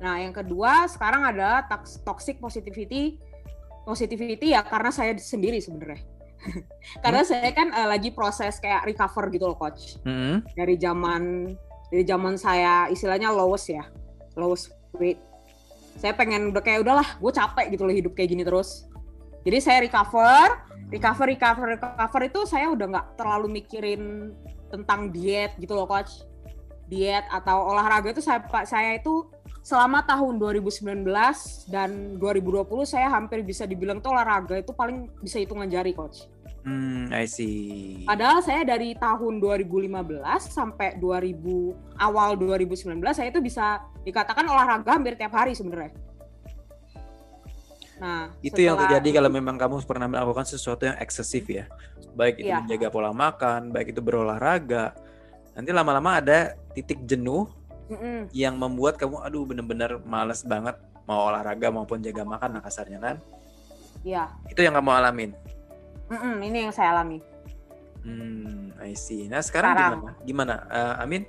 nah 0.00 0.14
yang 0.16 0.34
kedua 0.34 0.72
sekarang 0.88 1.22
ada 1.28 1.66
toxic 2.06 2.40
positivity 2.40 3.20
positivity 3.84 4.54
ya 4.54 4.64
karena 4.64 4.88
saya 4.94 5.12
sendiri 5.18 5.58
sebenarnya 5.58 6.00
karena 7.04 7.20
hmm? 7.20 7.28
saya 7.28 7.50
kan 7.52 7.68
uh, 7.74 7.88
lagi 7.90 8.16
proses 8.16 8.56
kayak 8.62 8.88
recover 8.88 9.28
gitu 9.28 9.44
loh 9.50 9.58
coach 9.60 10.00
hmm? 10.08 10.40
dari 10.56 10.80
zaman 10.80 11.52
dari 11.90 12.06
zaman 12.06 12.38
saya 12.38 12.86
istilahnya 12.88 13.34
lowest 13.34 13.68
ya 13.68 13.84
lowest 14.38 14.72
weight 14.96 15.18
saya 16.00 16.16
pengen 16.16 16.48
udah 16.48 16.62
kayak 16.64 16.80
udahlah 16.80 17.04
gue 17.20 17.32
capek 17.36 17.76
gitu 17.76 17.84
loh 17.84 17.92
hidup 17.92 18.12
kayak 18.16 18.32
gini 18.32 18.40
terus. 18.40 18.88
Jadi 19.44 19.58
saya 19.60 19.78
recover 19.84 20.48
recover 20.88 21.26
recover 21.28 21.66
recover 21.76 22.20
itu 22.24 22.40
saya 22.48 22.72
udah 22.72 22.86
nggak 22.88 23.06
terlalu 23.20 23.60
mikirin 23.60 24.32
tentang 24.72 25.12
diet 25.12 25.52
gitu 25.60 25.76
loh 25.76 25.84
coach. 25.84 26.24
Diet 26.88 27.22
atau 27.28 27.70
olahraga 27.70 28.16
itu 28.16 28.24
saya 28.24 28.42
saya 28.66 28.96
itu 28.96 29.28
selama 29.60 30.02
tahun 30.08 30.40
2019 30.40 31.04
dan 31.68 32.16
2020 32.16 32.66
saya 32.88 33.12
hampir 33.12 33.44
bisa 33.44 33.68
dibilang 33.68 34.00
tuh 34.00 34.16
olahraga 34.16 34.56
itu 34.56 34.72
paling 34.72 35.06
bisa 35.20 35.36
hitungan 35.36 35.68
jari 35.68 35.92
coach 35.92 36.26
Hmm, 36.60 37.08
I 37.08 37.24
see. 37.24 38.04
Padahal 38.04 38.44
saya 38.44 38.62
dari 38.68 38.92
tahun 38.92 39.40
2015 39.40 39.90
sampai 40.44 41.00
2000 41.00 41.40
awal 41.96 42.36
2019 42.36 43.00
saya 43.16 43.32
itu 43.32 43.40
bisa 43.40 43.80
dikatakan 44.04 44.44
olahraga 44.44 44.92
hampir 44.92 45.16
tiap 45.16 45.32
hari 45.32 45.56
sebenarnya. 45.56 45.96
Nah, 48.00 48.32
itu 48.40 48.56
setelah... 48.56 48.64
yang 48.64 48.76
terjadi 48.80 49.08
kalau 49.20 49.30
memang 49.32 49.56
kamu 49.60 49.84
pernah 49.84 50.08
melakukan 50.08 50.44
sesuatu 50.48 50.88
yang 50.88 50.96
eksesif 51.00 51.48
ya. 51.48 51.68
Baik 52.16 52.40
itu 52.44 52.48
ya. 52.48 52.60
menjaga 52.64 52.88
pola 52.92 53.12
makan, 53.12 53.72
baik 53.72 53.92
itu 53.92 54.00
berolahraga, 54.00 54.96
nanti 55.54 55.70
lama-lama 55.76 56.16
ada 56.16 56.56
titik 56.72 57.04
jenuh 57.04 57.44
Mm-mm. 57.90 58.30
yang 58.30 58.54
membuat 58.54 58.96
kamu 58.96 59.20
aduh 59.20 59.44
bener-bener 59.44 59.98
males 60.06 60.46
banget 60.46 60.78
mau 61.04 61.26
olahraga 61.26 61.68
maupun 61.74 61.98
jaga 62.00 62.22
makan 62.22 62.56
nah 62.56 62.62
kasarnya 62.62 62.96
kan 63.02 63.16
iya 64.06 64.30
itu 64.46 64.62
yang 64.62 64.78
kamu 64.78 64.90
alamin 64.94 65.30
Mm-mm, 66.10 66.36
ini 66.42 66.68
yang 66.68 66.72
saya 66.74 66.98
alami 66.98 67.22
hmm 68.02 68.76
I 68.80 68.96
see 68.96 69.30
nah 69.30 69.44
sekarang, 69.44 69.76
sekarang. 69.76 70.00
gimana 70.00 70.12
gimana 70.26 70.54
uh, 70.68 70.94
Amin 71.04 71.24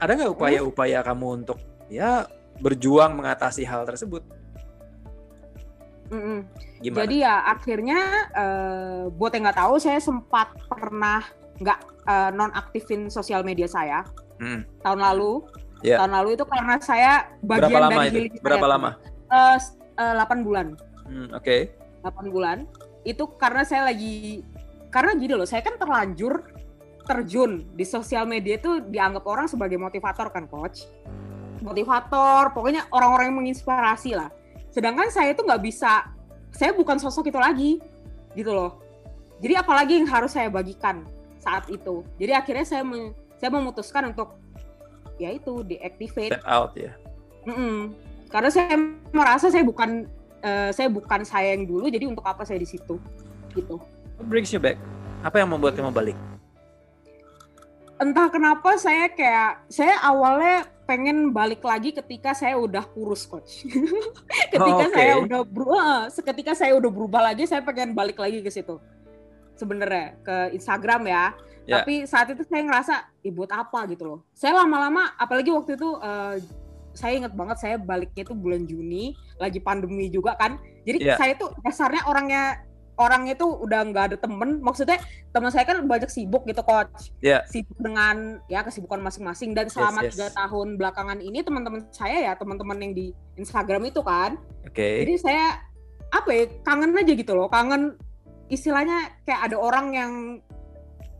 ada 0.00 0.16
nggak 0.16 0.32
upaya-upaya 0.32 1.00
kamu 1.04 1.44
untuk 1.44 1.58
ya 1.88 2.28
berjuang 2.60 3.16
mengatasi 3.16 3.64
hal 3.64 3.88
tersebut 3.88 4.22
Mm-mm. 6.10 6.42
Gimana? 6.82 7.06
Jadi 7.06 7.16
ya 7.22 7.34
akhirnya 7.46 8.00
uh, 8.34 9.02
buat 9.14 9.30
yang 9.30 9.46
nggak 9.46 9.60
tahu 9.62 9.74
saya 9.78 10.02
sempat 10.02 10.50
pernah 10.66 11.22
nggak 11.62 11.78
uh, 12.08 12.30
nonaktifin 12.34 13.06
sosial 13.06 13.46
media 13.46 13.70
saya 13.70 14.02
mm. 14.42 14.82
tahun 14.82 15.00
lalu. 15.00 15.46
Yeah. 15.80 16.02
Tahun 16.02 16.12
lalu 16.12 16.28
itu 16.36 16.44
karena 16.44 16.76
saya 16.82 17.12
bagian 17.40 17.72
Berapa 17.72 17.78
lama 17.88 18.00
dari 18.04 18.20
itu? 18.28 18.42
Berapa 18.42 18.66
saya, 18.66 18.74
lama? 18.74 18.90
Uh, 19.30 19.56
uh, 19.96 20.24
8 20.28 20.44
bulan. 20.44 20.66
Mm, 21.08 21.28
Oke. 21.32 21.70
Okay. 22.02 22.04
8 22.04 22.34
bulan. 22.34 22.66
Itu 23.04 23.34
karena 23.36 23.64
saya 23.64 23.88
lagi 23.88 24.44
karena 24.90 25.14
gini 25.14 25.32
loh, 25.38 25.46
saya 25.46 25.62
kan 25.62 25.78
terlanjur 25.78 26.42
terjun 27.06 27.66
di 27.74 27.82
sosial 27.86 28.26
media 28.26 28.58
itu 28.58 28.82
dianggap 28.86 29.24
orang 29.26 29.46
sebagai 29.46 29.78
motivator 29.78 30.30
kan 30.34 30.50
coach. 30.50 30.86
Motivator, 31.62 32.50
pokoknya 32.50 32.90
orang-orang 32.90 33.30
yang 33.30 33.38
menginspirasi 33.44 34.18
lah. 34.18 34.30
Sedangkan 34.70 35.10
saya 35.10 35.34
itu 35.34 35.42
nggak 35.42 35.62
bisa 35.62 36.06
saya 36.50 36.74
bukan 36.74 36.98
sosok 36.98 37.30
itu 37.30 37.38
lagi 37.38 37.72
gitu 38.34 38.50
loh. 38.50 38.82
Jadi 39.40 39.54
apalagi 39.56 39.92
yang 40.02 40.08
harus 40.10 40.34
saya 40.34 40.50
bagikan 40.52 41.06
saat 41.40 41.66
itu. 41.70 42.04
Jadi 42.20 42.32
akhirnya 42.36 42.66
saya 42.66 42.82
men, 42.84 43.16
saya 43.40 43.50
memutuskan 43.54 44.12
untuk 44.12 44.36
ya 45.16 45.32
itu 45.32 45.64
deactivate. 45.64 46.36
Step 46.36 46.46
out 46.46 46.74
ya. 46.76 46.92
Mm 47.48 47.56
-mm. 47.56 47.78
karena 48.28 48.50
saya 48.52 48.76
merasa 49.16 49.48
saya 49.48 49.64
bukan 49.64 50.04
uh, 50.44 50.70
saya 50.74 50.88
bukan 50.90 51.24
saya 51.24 51.54
yang 51.54 51.64
dulu 51.64 51.86
jadi 51.88 52.04
untuk 52.08 52.24
apa 52.26 52.44
saya 52.44 52.60
di 52.60 52.68
situ 52.68 53.00
gitu 53.56 53.80
What 54.20 54.26
brings 54.28 54.52
you 54.52 54.60
back 54.60 54.76
apa 55.24 55.40
yang 55.40 55.52
membuat 55.52 55.76
kamu 55.76 55.92
balik 55.92 56.16
entah 58.00 58.32
kenapa 58.32 58.80
saya 58.80 59.12
kayak 59.12 59.68
saya 59.68 60.00
awalnya 60.00 60.64
pengen 60.90 61.30
balik 61.30 61.62
lagi 61.62 61.94
ketika 61.94 62.34
saya 62.34 62.58
udah 62.58 62.82
kurus 62.82 63.22
coach. 63.22 63.62
ketika 64.50 64.66
oh, 64.66 64.82
okay. 64.82 64.90
saya 64.90 65.14
udah 65.22 65.40
berubah, 65.46 66.10
ketika 66.10 66.52
saya 66.58 66.74
udah 66.74 66.90
berubah 66.90 67.30
lagi, 67.30 67.46
saya 67.46 67.62
pengen 67.62 67.94
balik 67.94 68.18
lagi 68.18 68.42
ke 68.42 68.50
situ. 68.50 68.82
Sebenarnya 69.54 70.18
ke 70.26 70.50
Instagram 70.58 71.06
ya. 71.06 71.30
Yeah. 71.62 71.86
Tapi 71.86 72.10
saat 72.10 72.34
itu 72.34 72.42
saya 72.42 72.66
ngerasa, 72.66 72.94
ibu 73.22 73.46
apa 73.46 73.86
gitu 73.86 74.02
loh. 74.02 74.20
Saya 74.34 74.58
lama-lama, 74.58 75.14
apalagi 75.14 75.54
waktu 75.54 75.78
itu 75.78 75.94
uh, 76.02 76.34
saya 76.94 77.18
inget 77.18 77.32
banget 77.34 77.56
saya 77.62 77.76
baliknya 77.78 78.22
itu 78.26 78.34
bulan 78.34 78.66
Juni, 78.66 79.14
lagi 79.38 79.62
pandemi 79.62 80.10
juga 80.10 80.34
kan. 80.36 80.58
Jadi 80.84 80.98
yeah. 81.00 81.18
saya 81.18 81.38
tuh 81.38 81.54
dasarnya 81.62 82.02
orangnya 82.06 82.64
orang 83.00 83.32
itu 83.32 83.46
udah 83.48 83.80
nggak 83.88 84.04
ada 84.12 84.16
temen 84.20 84.60
maksudnya 84.60 85.00
teman 85.32 85.48
saya 85.48 85.64
kan 85.64 85.80
banyak 85.88 86.12
sibuk 86.12 86.44
gitu 86.44 86.60
coach 86.60 87.08
yeah. 87.24 87.40
sibuk 87.48 87.74
dengan 87.80 88.44
ya 88.52 88.60
kesibukan 88.60 89.00
masing-masing 89.00 89.56
dan 89.56 89.72
selama 89.72 90.04
tiga 90.04 90.28
yes, 90.28 90.30
yes. 90.30 90.36
tahun 90.36 90.76
belakangan 90.76 91.18
ini 91.24 91.40
teman-teman 91.40 91.88
saya 91.96 92.28
ya 92.30 92.32
teman-teman 92.36 92.76
yang 92.76 92.92
di 92.92 93.16
Instagram 93.40 93.88
itu 93.88 94.04
kan 94.04 94.36
okay. 94.68 95.00
jadi 95.08 95.14
saya 95.16 95.44
apa 96.12 96.28
ya 96.28 96.44
kangen 96.60 96.92
aja 96.92 97.12
gitu 97.16 97.32
loh 97.32 97.48
kangen 97.48 97.96
istilahnya 98.52 99.16
kayak 99.24 99.48
ada 99.48 99.56
orang 99.56 99.86
yang 99.96 100.12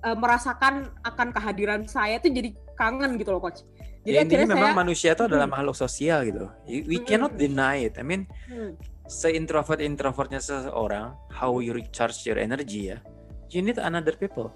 uh, 0.04 0.16
merasakan 0.18 0.92
akan 1.06 1.28
kehadiran 1.32 1.88
saya 1.88 2.20
tuh 2.20 2.28
jadi 2.28 2.52
kangen 2.80 3.20
gitu 3.20 3.36
loh 3.36 3.42
coach 3.44 3.60
jadi 4.00 4.16
ya, 4.16 4.24
akhirnya 4.24 4.48
memang 4.56 4.72
saya, 4.72 4.80
manusia 4.80 5.10
itu 5.12 5.24
adalah 5.28 5.44
hmm. 5.44 5.54
makhluk 5.60 5.76
sosial 5.76 6.18
gitu 6.24 6.48
we 6.64 6.96
hmm. 6.96 7.04
cannot 7.04 7.32
deny 7.36 7.84
it 7.84 8.00
I 8.00 8.04
mean 8.04 8.24
hmm 8.48 8.72
se-introvert 9.10 9.82
introvertnya 9.82 10.38
seseorang, 10.38 11.18
how 11.34 11.58
you 11.58 11.74
recharge 11.74 12.22
your 12.22 12.38
energy 12.38 12.94
ya, 12.94 13.02
you 13.50 13.58
need 13.58 13.76
another 13.82 14.14
people. 14.14 14.54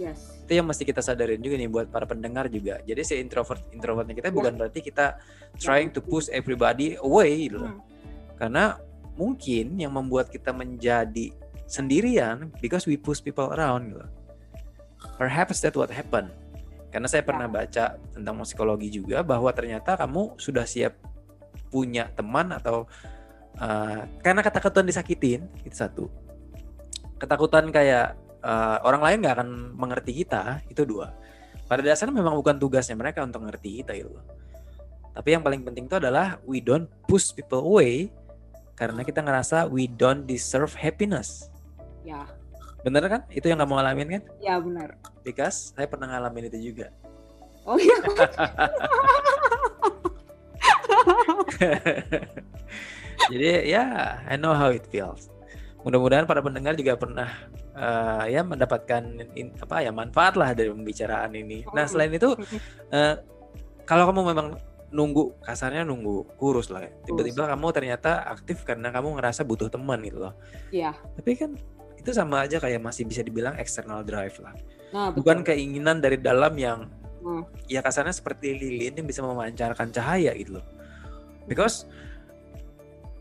Yes. 0.00 0.40
Itu 0.42 0.58
yang 0.58 0.66
mesti 0.66 0.88
kita 0.88 1.04
sadarin 1.04 1.38
juga 1.38 1.60
nih 1.60 1.68
buat 1.68 1.86
para 1.92 2.08
pendengar 2.08 2.48
juga. 2.48 2.80
Jadi 2.82 3.04
si 3.04 3.14
introvert 3.20 3.60
introvertnya 3.70 4.16
kita 4.16 4.32
bukan 4.32 4.56
berarti 4.56 4.80
kita 4.80 5.20
trying 5.60 5.92
to 5.92 6.00
push 6.00 6.32
everybody 6.32 6.96
away 6.98 7.46
gitu. 7.46 7.62
Hmm. 7.62 7.78
Karena 8.40 8.80
mungkin 9.14 9.78
yang 9.78 9.94
membuat 9.94 10.32
kita 10.32 10.50
menjadi 10.50 11.30
sendirian 11.68 12.50
because 12.58 12.88
we 12.88 12.98
push 12.98 13.20
people 13.20 13.52
around 13.52 13.92
gitu. 13.92 14.02
Perhaps 15.20 15.62
that 15.62 15.76
what 15.76 15.92
happened. 15.92 16.32
Karena 16.94 17.10
saya 17.10 17.26
pernah 17.26 17.50
baca 17.50 17.98
tentang 18.14 18.38
psikologi 18.46 18.86
juga 18.86 19.26
bahwa 19.26 19.50
ternyata 19.50 19.98
kamu 19.98 20.38
sudah 20.38 20.62
siap 20.62 20.94
punya 21.74 22.06
teman 22.14 22.54
atau 22.54 22.86
uh, 23.58 24.06
karena 24.22 24.46
ketakutan 24.46 24.86
disakitin 24.86 25.50
itu 25.66 25.74
satu. 25.74 26.06
Ketakutan 27.18 27.66
kayak 27.74 28.14
uh, 28.46 28.78
orang 28.86 29.02
lain 29.02 29.18
nggak 29.26 29.34
akan 29.42 29.50
mengerti 29.74 30.22
kita 30.22 30.62
itu 30.70 30.86
dua. 30.86 31.10
Pada 31.66 31.82
dasarnya 31.82 32.14
memang 32.14 32.38
bukan 32.38 32.62
tugasnya 32.62 32.94
mereka 32.94 33.26
untuk 33.26 33.42
mengerti 33.42 33.82
kita 33.82 33.98
itu 33.98 34.14
tapi 35.14 35.30
yang 35.30 35.46
paling 35.46 35.62
penting 35.62 35.86
itu 35.86 35.94
adalah 35.94 36.42
we 36.42 36.58
don't 36.58 36.90
push 37.06 37.30
people 37.30 37.62
away 37.62 38.10
karena 38.74 39.06
kita 39.06 39.22
ngerasa 39.22 39.70
we 39.70 39.86
don't 39.86 40.26
deserve 40.26 40.74
happiness. 40.74 41.46
Ya. 42.02 42.26
Bener 42.82 43.06
kan? 43.06 43.22
Itu 43.30 43.46
yang 43.46 43.62
kamu 43.62 43.78
alamin 43.78 44.18
kan? 44.18 44.22
Ya 44.42 44.58
benar 44.58 44.98
because 45.26 45.72
saya 45.72 45.88
pernah 45.88 46.12
ngalamin 46.12 46.52
itu 46.52 46.70
juga 46.70 46.92
oh 47.64 47.80
iya 47.80 47.96
Jadi 53.30 53.72
ya 53.72 53.84
I 54.28 54.36
know 54.36 54.52
how 54.52 54.72
it 54.72 54.84
feels. 54.88 55.32
Mudah-mudahan 55.84 56.24
para 56.24 56.40
pendengar 56.40 56.72
juga 56.76 56.96
pernah 56.96 57.28
uh, 57.76 58.24
ya 58.24 58.40
mendapatkan 58.40 59.04
in, 59.36 59.52
apa 59.60 59.84
ya 59.84 59.92
manfaat 59.92 60.36
lah 60.36 60.56
dari 60.56 60.72
pembicaraan 60.72 61.32
ini. 61.36 61.64
Nah 61.76 61.84
selain 61.84 62.12
itu 62.12 62.32
uh, 62.92 63.14
kalau 63.84 64.08
kamu 64.08 64.32
memang 64.32 64.48
nunggu 64.94 65.34
kasarnya 65.44 65.84
nunggu 65.84 66.24
kurus 66.40 66.72
lah 66.72 66.88
ya. 66.88 66.92
Tiba-tiba 67.04 67.48
kamu 67.52 67.66
ternyata 67.76 68.24
aktif 68.32 68.64
karena 68.64 68.88
kamu 68.88 69.20
ngerasa 69.20 69.44
butuh 69.44 69.68
teman 69.68 70.00
gitu 70.04 70.24
loh. 70.24 70.34
Iya. 70.72 70.96
Tapi 71.20 71.30
kan 71.36 71.50
itu 72.00 72.10
sama 72.12 72.44
aja 72.44 72.60
kayak 72.60 72.80
masih 72.80 73.04
bisa 73.04 73.20
dibilang 73.20 73.56
external 73.60 74.00
drive 74.04 74.36
lah. 74.40 74.56
Nah, 74.94 75.10
Bukan 75.10 75.42
keinginan 75.42 75.98
dari 75.98 76.22
dalam 76.22 76.54
yang 76.54 76.86
hmm. 77.26 77.66
ya 77.66 77.82
kasarnya 77.82 78.14
seperti 78.14 78.54
lilin 78.54 78.94
yang 78.94 79.06
bisa 79.10 79.26
memancarkan 79.26 79.90
cahaya 79.90 80.30
gitu 80.38 80.62
loh. 80.62 80.66
Because 81.50 81.90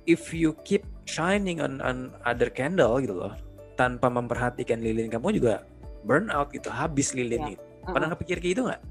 if 0.05 0.31
you 0.31 0.53
keep 0.61 0.85
shining 1.07 1.59
on 1.59 1.79
on 1.83 2.11
other 2.27 2.51
candle 2.51 2.99
gitu 2.99 3.15
loh 3.15 3.33
tanpa 3.75 4.07
memperhatikan 4.11 4.79
lilin 4.79 5.09
kamu 5.09 5.39
juga 5.39 5.65
burn 6.03 6.27
out 6.31 6.51
gitu 6.51 6.67
habis 6.69 7.15
lilin 7.15 7.41
ya. 7.41 7.49
itu 7.55 7.63
pernah 7.83 8.07
uh 8.07 8.11
-uh. 8.11 8.19
kepikir 8.19 8.37
gitu 8.43 8.61
nggak 8.67 8.81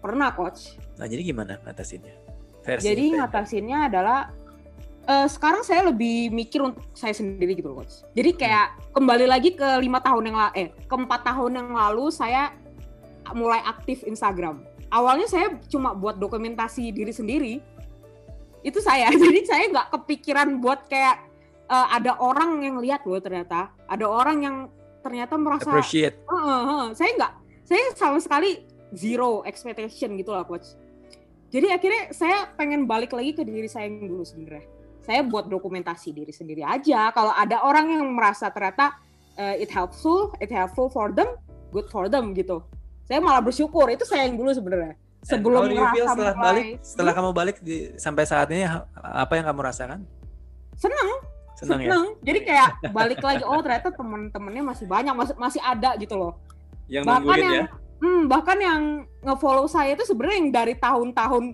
pernah 0.00 0.28
coach 0.32 0.76
nah 0.96 1.06
jadi 1.08 1.22
gimana 1.24 1.60
ngatasinnya 1.64 2.14
Versi 2.64 2.84
jadi 2.92 3.04
ngatasinnya 3.20 3.78
adalah 3.88 4.32
uh, 5.08 5.26
sekarang 5.26 5.64
saya 5.64 5.88
lebih 5.88 6.28
mikir 6.30 6.60
untuk 6.60 6.84
saya 6.92 7.16
sendiri 7.16 7.56
gitu 7.56 7.72
loh 7.72 7.82
coach. 7.82 8.04
Jadi 8.12 8.36
kayak 8.36 8.76
hmm. 8.76 8.80
kembali 8.92 9.26
lagi 9.26 9.56
ke 9.56 9.68
lima 9.80 9.98
tahun 10.04 10.30
yang 10.30 10.36
lalu 10.36 10.52
eh 10.54 10.68
ke 10.84 10.94
empat 10.94 11.20
tahun 11.24 11.52
yang 11.56 11.68
lalu 11.72 12.12
saya 12.12 12.52
mulai 13.32 13.64
aktif 13.64 14.04
Instagram. 14.04 14.62
Awalnya 14.88 15.28
saya 15.28 15.46
cuma 15.68 15.92
buat 15.96 16.20
dokumentasi 16.20 16.92
diri 16.92 17.12
sendiri. 17.12 17.54
Itu 18.60 18.84
saya. 18.84 19.08
Jadi 19.24 19.40
saya 19.48 19.64
nggak 19.72 19.88
kepikiran 19.96 20.60
buat 20.60 20.86
kayak 20.86 21.24
uh, 21.72 21.88
ada 21.92 22.20
orang 22.20 22.60
yang 22.62 22.76
lihat 22.78 23.08
loh 23.08 23.20
ternyata. 23.20 23.72
Ada 23.88 24.04
orang 24.04 24.38
yang 24.44 24.56
ternyata 25.00 25.40
merasa 25.40 25.72
appreciate. 25.72 26.20
Uh, 26.28 26.36
uh, 26.36 26.64
uh, 26.68 26.84
saya 26.92 27.16
nggak 27.16 27.32
saya 27.64 27.84
sama 27.96 28.20
sekali 28.20 28.64
zero 28.96 29.44
expectation 29.44 30.16
gitu 30.16 30.32
lah 30.32 30.44
coach. 30.44 30.76
Jadi 31.48 31.72
akhirnya 31.72 32.12
saya 32.12 32.52
pengen 32.60 32.84
balik 32.84 33.16
lagi 33.16 33.32
ke 33.32 33.40
diri 33.40 33.68
saya 33.72 33.88
yang 33.88 34.04
dulu 34.04 34.20
sebenarnya 34.20 34.77
saya 35.08 35.24
buat 35.24 35.48
dokumentasi 35.48 36.12
diri 36.12 36.28
sendiri 36.28 36.60
aja. 36.60 37.08
Kalau 37.16 37.32
ada 37.32 37.64
orang 37.64 37.88
yang 37.88 38.04
merasa 38.12 38.52
ternyata 38.52 38.92
uh, 39.40 39.56
it 39.56 39.72
helpful 39.72 40.36
it 40.36 40.52
helpful 40.52 40.92
for 40.92 41.08
them 41.08 41.32
good 41.72 41.88
for 41.88 42.12
them 42.12 42.36
gitu. 42.36 42.60
Saya 43.08 43.24
malah 43.24 43.40
bersyukur 43.40 43.88
itu 43.88 44.04
saya 44.04 44.28
yang 44.28 44.36
dulu 44.36 44.52
sebenarnya. 44.52 45.00
Sebelum 45.24 45.64
feel 45.72 46.06
setelah 46.06 46.36
mulai, 46.36 46.44
balik 46.44 46.66
setelah 46.84 47.12
kamu 47.16 47.30
balik 47.32 47.56
di, 47.64 47.76
sampai 47.96 48.28
saat 48.28 48.52
ini 48.52 48.68
apa 49.00 49.32
yang 49.32 49.48
kamu 49.48 49.60
rasakan? 49.64 50.04
Senang. 50.76 51.24
Senang, 51.58 51.82
ya? 51.82 51.98
jadi 52.22 52.40
kayak 52.46 52.70
balik 52.96 53.18
lagi 53.18 53.42
oh 53.42 53.58
ternyata 53.58 53.90
temen-temennya 53.90 54.62
masih 54.62 54.86
banyak 54.86 55.10
masih 55.10 55.34
masih 55.40 55.60
ada 55.64 55.96
gitu 55.98 56.14
loh. 56.14 56.38
Yang 56.86 57.04
bahkan 57.10 57.38
yang 57.40 57.56
ya? 57.56 57.66
hmm, 57.98 58.20
bahkan 58.30 58.58
yang 58.62 58.82
ngefollow 59.26 59.66
saya 59.66 59.98
itu 59.98 60.06
sebenarnya 60.06 60.36
yang 60.38 60.50
dari 60.54 60.74
tahun-tahun 60.78 61.44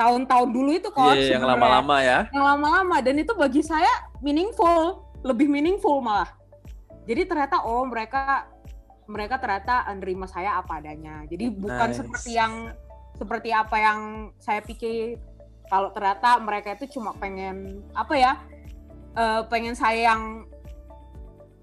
tahun-tahun 0.00 0.48
dulu 0.48 0.70
itu 0.72 0.88
kok 0.88 1.12
yeah, 1.12 1.36
yang 1.36 1.44
lama-lama 1.44 2.00
ya. 2.00 2.24
Yang 2.32 2.44
lama-lama 2.56 2.96
dan 3.04 3.20
itu 3.20 3.36
bagi 3.36 3.60
saya 3.60 4.08
meaningful 4.24 5.04
lebih 5.20 5.44
meaningful 5.52 6.00
malah. 6.00 6.32
Jadi 7.04 7.28
ternyata 7.28 7.60
oh 7.68 7.84
mereka 7.84 8.48
mereka 9.04 9.36
ternyata 9.36 9.84
menerima 9.92 10.24
saya 10.24 10.56
apa 10.56 10.80
adanya. 10.80 11.28
Jadi 11.28 11.52
bukan 11.52 11.92
nice. 11.92 12.00
seperti 12.00 12.30
yang 12.40 12.72
seperti 13.20 13.52
apa 13.52 13.76
yang 13.76 14.00
saya 14.40 14.64
pikir. 14.64 15.20
Kalau 15.68 15.92
ternyata 15.92 16.40
mereka 16.40 16.74
itu 16.80 16.98
cuma 16.98 17.14
pengen 17.14 17.84
apa 17.94 18.14
ya 18.16 18.32
uh, 19.14 19.44
pengen 19.46 19.76
saya 19.76 20.16
yang 20.16 20.48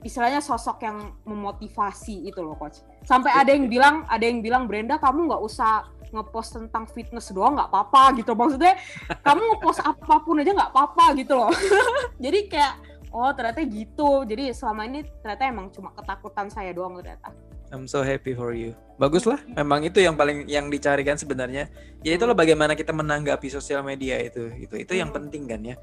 istilahnya 0.05 0.39
sosok 0.39 0.79
yang 0.85 1.11
memotivasi 1.25 2.29
itu 2.29 2.39
loh 2.39 2.55
coach. 2.55 2.85
Sampai 3.03 3.33
ada 3.33 3.49
yang 3.49 3.65
bilang 3.65 4.05
ada 4.07 4.23
yang 4.23 4.45
bilang 4.45 4.69
Brenda 4.69 5.01
kamu 5.01 5.25
nggak 5.27 5.41
usah 5.41 5.89
ngepost 6.11 6.55
tentang 6.55 6.87
fitness 6.89 7.31
doang 7.31 7.55
nggak 7.57 7.69
apa-apa 7.69 8.15
gitu 8.19 8.31
maksudnya 8.33 8.75
kamu 9.21 9.41
ngepost 9.55 9.81
apa 9.83 10.15
pun 10.23 10.39
aja 10.39 10.51
nggak 10.55 10.71
apa-apa 10.71 11.05
gitu 11.19 11.33
loh 11.35 11.51
jadi 12.23 12.39
kayak 12.47 12.73
oh 13.11 13.31
ternyata 13.35 13.63
gitu 13.65 14.23
jadi 14.23 14.51
selama 14.51 14.87
ini 14.87 15.03
ternyata 15.23 15.43
emang 15.47 15.67
cuma 15.71 15.91
ketakutan 15.95 16.47
saya 16.51 16.71
doang 16.71 16.99
ternyata 16.99 17.31
I'm 17.67 17.83
so 17.83 17.99
happy 17.99 18.31
for 18.31 18.55
you. 18.55 18.71
Bagus 18.95 19.27
lah, 19.27 19.43
memang 19.43 19.83
itu 19.83 19.99
yang 19.99 20.15
paling 20.15 20.47
yang 20.47 20.71
dicarikan 20.71 21.19
sebenarnya. 21.19 21.67
Ya 21.99 22.15
itulah 22.15 22.31
hmm. 22.31 22.43
bagaimana 22.47 22.73
kita 22.79 22.95
menanggapi 22.95 23.51
sosial 23.51 23.83
media 23.83 24.15
itu. 24.23 24.47
Itu 24.55 24.79
itu 24.79 24.95
yang 24.95 25.11
hmm. 25.11 25.17
penting 25.19 25.43
kan 25.51 25.61
ya. 25.67 25.75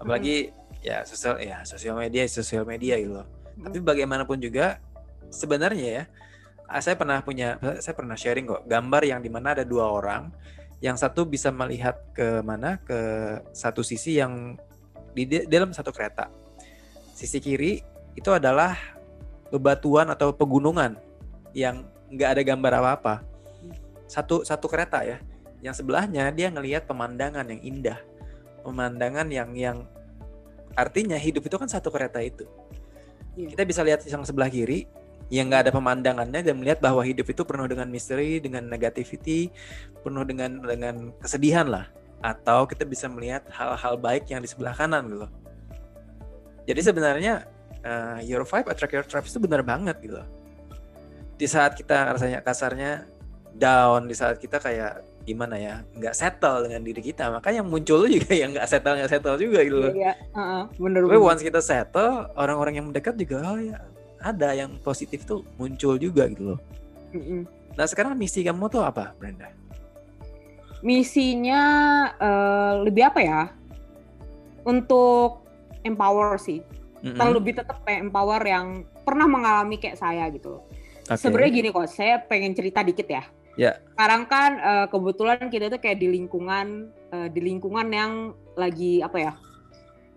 Apalagi 0.00 0.48
hmm. 0.48 0.80
ya 0.80 1.04
sosial 1.04 1.36
ya 1.36 1.60
sosial 1.68 1.92
media 2.00 2.24
sosial 2.24 2.64
media 2.64 2.96
gitu 2.96 3.20
loh. 3.20 3.28
Tapi 3.60 3.84
bagaimanapun 3.84 4.40
juga 4.40 4.80
sebenarnya 5.28 5.88
ya 5.92 6.04
saya 6.82 6.98
pernah 6.98 7.22
punya 7.22 7.58
saya 7.78 7.94
pernah 7.94 8.18
sharing 8.18 8.46
kok 8.46 8.62
gambar 8.66 9.02
yang 9.06 9.20
di 9.22 9.30
mana 9.30 9.54
ada 9.54 9.62
dua 9.62 9.86
orang 9.86 10.30
yang 10.82 10.98
satu 10.98 11.24
bisa 11.24 11.48
melihat 11.54 11.96
ke 12.12 12.44
mana 12.44 12.76
ke 12.82 12.98
satu 13.56 13.80
sisi 13.80 14.20
yang 14.20 14.58
di 15.16 15.24
dalam 15.48 15.72
satu 15.72 15.88
kereta. 15.88 16.28
Sisi 17.16 17.40
kiri 17.40 17.80
itu 18.12 18.28
adalah 18.28 18.76
bebatuan 19.48 20.12
atau 20.12 20.36
pegunungan 20.36 21.00
yang 21.56 21.88
nggak 22.12 22.30
ada 22.36 22.42
gambar 22.44 22.72
apa-apa. 22.84 23.14
Satu 24.04 24.44
satu 24.44 24.68
kereta 24.68 25.00
ya. 25.00 25.16
Yang 25.64 25.80
sebelahnya 25.80 26.28
dia 26.36 26.52
ngelihat 26.52 26.84
pemandangan 26.84 27.48
yang 27.48 27.62
indah. 27.64 27.98
Pemandangan 28.60 29.32
yang 29.32 29.56
yang 29.56 29.88
artinya 30.76 31.16
hidup 31.16 31.48
itu 31.48 31.56
kan 31.56 31.72
satu 31.72 31.88
kereta 31.88 32.20
itu. 32.20 32.44
Yeah. 33.32 33.56
Kita 33.56 33.64
bisa 33.64 33.80
lihat 33.80 34.04
yang 34.04 34.20
sebelah 34.28 34.52
kiri 34.52 34.84
yang 35.32 35.50
nggak 35.50 35.68
ada 35.68 35.72
pemandangannya 35.74 36.40
dan 36.42 36.54
melihat 36.58 36.78
bahwa 36.78 37.02
hidup 37.02 37.26
itu 37.26 37.42
penuh 37.42 37.66
dengan 37.66 37.90
misteri, 37.90 38.38
dengan 38.38 38.66
negativity, 38.70 39.50
penuh 40.06 40.22
dengan 40.22 40.62
dengan 40.62 41.10
kesedihan 41.18 41.66
lah. 41.66 41.86
Atau 42.22 42.64
kita 42.70 42.86
bisa 42.86 43.10
melihat 43.10 43.44
hal-hal 43.50 43.98
baik 43.98 44.30
yang 44.30 44.40
di 44.40 44.48
sebelah 44.48 44.72
kanan 44.72 45.10
gitu. 45.10 45.26
Jadi 46.66 46.80
sebenarnya 46.82 47.46
uh, 47.86 48.18
your 48.22 48.42
vibe 48.42 48.70
attract 48.70 48.94
your 48.94 49.06
tribe 49.06 49.26
itu 49.26 49.38
benar 49.38 49.62
banget 49.62 49.98
gitu 50.02 50.22
di 51.36 51.46
saat 51.46 51.76
kita 51.76 52.16
rasanya 52.16 52.40
kasarnya 52.40 53.04
down 53.56 54.08
di 54.08 54.16
saat 54.16 54.40
kita 54.40 54.56
kayak 54.60 55.04
gimana 55.26 55.58
ya 55.58 55.74
nggak 55.96 56.14
settle 56.16 56.64
dengan 56.64 56.86
diri 56.86 57.02
kita 57.02 57.28
maka 57.28 57.52
yang 57.52 57.68
muncul 57.68 58.08
juga 58.12 58.32
yang 58.32 58.56
nggak 58.56 58.68
settle 58.68 58.96
nggak 58.96 59.12
settle 59.12 59.36
juga 59.36 59.60
gitu 59.64 59.78
loh. 59.84 59.92
Iya, 59.92 60.12
uh, 60.32 60.64
bener, 60.80 61.04
Tapi 61.04 61.20
once 61.20 61.42
kita 61.44 61.60
settle 61.60 62.32
orang-orang 62.36 62.80
yang 62.80 62.86
mendekat 62.88 63.14
juga 63.20 63.44
oh 63.44 63.60
ya 63.60 63.76
ada 64.20 64.52
yang 64.56 64.76
positif 64.80 65.24
tuh 65.24 65.42
muncul 65.60 65.96
juga 66.00 66.28
gitu 66.30 66.54
loh. 66.54 66.60
Mm 67.12 67.22
-mm. 67.22 67.40
Nah 67.76 67.86
sekarang 67.86 68.16
misi 68.16 68.40
kamu 68.42 68.68
tuh 68.72 68.82
apa 68.82 69.12
Brenda? 69.16 69.52
Misinya 70.80 71.62
uh, 72.16 72.72
lebih 72.84 73.08
apa 73.08 73.20
ya? 73.20 73.42
Untuk 74.66 75.46
empower 75.86 76.40
sih. 76.40 76.60
Mm 77.04 77.12
-hmm. 77.12 77.28
lebih 77.36 77.52
tetap 77.54 77.84
kayak 77.84 78.08
empower 78.08 78.40
yang 78.42 78.82
pernah 79.04 79.28
mengalami 79.28 79.78
kayak 79.78 80.00
saya 80.00 80.26
gitu 80.32 80.58
loh 80.58 80.64
Okay. 81.06 81.22
Sebenarnya 81.22 81.52
gini 81.54 81.68
kok, 81.70 81.86
saya 81.86 82.18
pengen 82.18 82.50
cerita 82.50 82.82
dikit 82.82 83.06
ya. 83.06 83.22
Ya. 83.56 83.72
Sekarang 83.94 84.26
kan 84.26 84.50
uh, 84.58 84.86
kebetulan 84.90 85.38
kita 85.48 85.70
tuh 85.70 85.78
kayak 85.78 86.02
di 86.02 86.10
lingkungan 86.10 86.90
uh, 87.14 87.28
di 87.30 87.40
lingkungan 87.40 87.86
yang 87.94 88.12
lagi 88.58 89.00
apa 89.00 89.18
ya? 89.30 89.32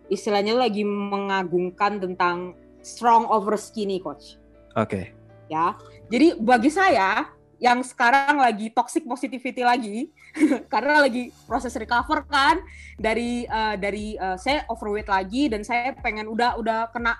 Istilahnya 0.09 0.57
lagi 0.57 0.81
mengagungkan 0.81 2.01
tentang 2.01 2.57
strong 2.81 3.27
over 3.29 3.55
skinny 3.59 3.99
coach. 3.99 4.39
Oke. 4.75 4.89
Okay. 4.89 5.05
Ya. 5.49 5.77
Jadi 6.09 6.37
bagi 6.39 6.69
saya 6.69 7.29
yang 7.59 7.83
sekarang 7.83 8.39
lagi 8.39 8.71
toxic 8.71 9.03
positivity 9.03 9.67
lagi 9.67 10.15
karena 10.73 11.03
lagi 11.03 11.35
proses 11.43 11.75
recover 11.75 12.23
kan 12.23 12.63
dari 12.95 13.43
uh, 13.51 13.75
dari 13.75 14.15
uh, 14.15 14.39
saya 14.39 14.63
overweight 14.71 15.11
lagi 15.11 15.51
dan 15.51 15.67
saya 15.67 15.91
pengen 15.99 16.31
udah 16.31 16.55
udah 16.55 16.87
kena 16.95 17.19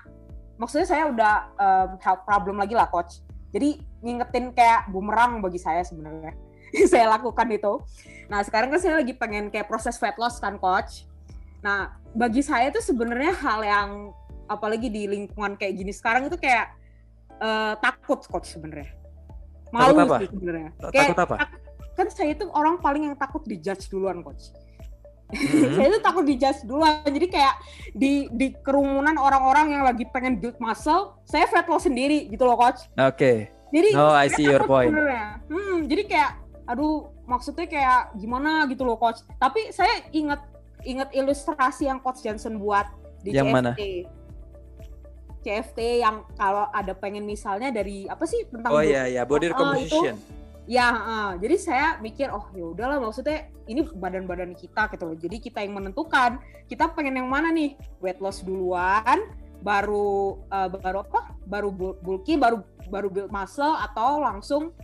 maksudnya 0.56 0.88
saya 0.88 1.12
udah 1.12 1.34
um, 1.60 1.90
health 2.00 2.24
problem 2.24 2.56
lagi 2.56 2.72
lah 2.72 2.88
coach 2.88 3.20
jadi 3.50 3.82
ngingetin 4.00 4.54
kayak 4.54 4.88
bumerang 4.90 5.42
bagi 5.42 5.58
saya 5.58 5.82
sebenarnya. 5.82 6.34
saya 6.92 7.10
lakukan 7.10 7.50
itu. 7.50 7.82
Nah 8.30 8.40
sekarang 8.46 8.70
kan 8.70 8.78
saya 8.78 9.02
lagi 9.02 9.14
pengen 9.14 9.50
kayak 9.50 9.66
proses 9.66 9.98
fat 9.98 10.14
loss 10.16 10.38
kan 10.38 10.56
coach. 10.56 11.06
Nah 11.60 11.98
bagi 12.14 12.42
saya 12.46 12.70
itu 12.70 12.78
sebenarnya 12.78 13.34
hal 13.34 13.60
yang 13.62 13.90
apalagi 14.50 14.90
di 14.90 15.06
lingkungan 15.06 15.54
kayak 15.54 15.78
gini 15.78 15.94
sekarang 15.94 16.26
itu 16.26 16.34
kayak 16.34 16.74
uh, 17.38 17.78
takut 17.78 18.18
coach 18.26 18.50
sebenarnya. 18.50 18.90
Malu 19.70 20.02
sih 20.18 20.26
sebenarnya. 20.26 20.70
Takut 20.82 21.18
apa? 21.22 21.34
Tak, 21.46 21.50
kan 21.94 22.06
saya 22.10 22.34
itu 22.34 22.50
orang 22.50 22.82
paling 22.82 23.06
yang 23.06 23.16
takut 23.16 23.46
dijudge 23.46 23.86
duluan 23.86 24.26
coach. 24.26 24.50
Mm-hmm. 25.30 25.74
saya 25.78 25.86
itu 25.94 26.00
takut 26.02 26.24
dijudge 26.26 26.60
duluan. 26.66 27.06
Jadi 27.06 27.26
kayak 27.30 27.54
di 27.94 28.26
di 28.34 28.50
kerumunan 28.66 29.14
orang-orang 29.14 29.78
yang 29.78 29.82
lagi 29.86 30.02
pengen 30.10 30.42
build 30.42 30.58
muscle, 30.58 31.14
saya 31.22 31.46
fat 31.46 31.70
loss 31.70 31.86
sendiri 31.86 32.26
gitu 32.26 32.42
loh 32.42 32.58
coach. 32.58 32.90
Oke. 32.98 33.14
Okay. 33.14 33.38
Jadi 33.70 33.94
Oh, 33.94 34.10
I 34.10 34.26
see 34.26 34.50
your 34.50 34.66
point. 34.66 34.90
Hmm, 35.46 35.86
jadi 35.86 36.02
kayak 36.10 36.30
aduh 36.66 37.10
maksudnya 37.26 37.70
kayak 37.70 38.18
gimana 38.18 38.66
gitu 38.66 38.82
loh 38.82 38.98
coach. 38.98 39.22
Tapi 39.38 39.70
saya 39.70 40.02
inget 40.10 40.42
inget 40.82 41.14
ilustrasi 41.14 41.86
yang 41.86 42.02
coach 42.02 42.26
Johnson 42.26 42.58
buat 42.58 42.90
di 43.22 43.30
yang 43.30 43.54
CFT. 43.54 43.54
Mana? 43.54 43.72
CFT 45.40 46.04
yang 46.04 46.28
kalau 46.36 46.68
ada 46.68 46.92
pengen 46.92 47.24
misalnya 47.24 47.72
dari 47.72 48.04
apa 48.04 48.28
sih 48.28 48.44
tentang 48.48 48.70
Oh 48.72 48.84
iya 48.84 49.08
iya 49.08 49.22
body 49.24 49.52
recomposition. 49.52 50.16
Uh, 50.16 50.38
ya 50.68 50.88
uh, 50.92 51.30
jadi 51.40 51.56
saya 51.56 51.88
mikir 51.98 52.28
oh 52.30 52.46
ya 52.52 52.64
udahlah 52.70 53.00
maksudnya 53.00 53.48
ini 53.64 53.82
badan-badan 53.88 54.52
kita 54.52 54.92
gitu 54.92 55.04
loh. 55.08 55.16
Jadi 55.16 55.36
kita 55.40 55.64
yang 55.64 55.80
menentukan 55.80 56.38
kita 56.68 56.92
pengen 56.92 57.16
yang 57.16 57.28
mana 57.32 57.48
nih? 57.50 57.74
Weight 58.04 58.20
loss 58.20 58.44
duluan 58.44 59.32
baru 59.64 60.40
uh, 60.52 60.68
baru 60.68 61.08
apa? 61.08 61.32
Baru 61.48 61.72
bulky 61.74 62.36
baru 62.36 62.60
baru 62.92 63.08
build 63.08 63.32
muscle 63.32 63.74
atau 63.80 64.20
langsung 64.20 64.76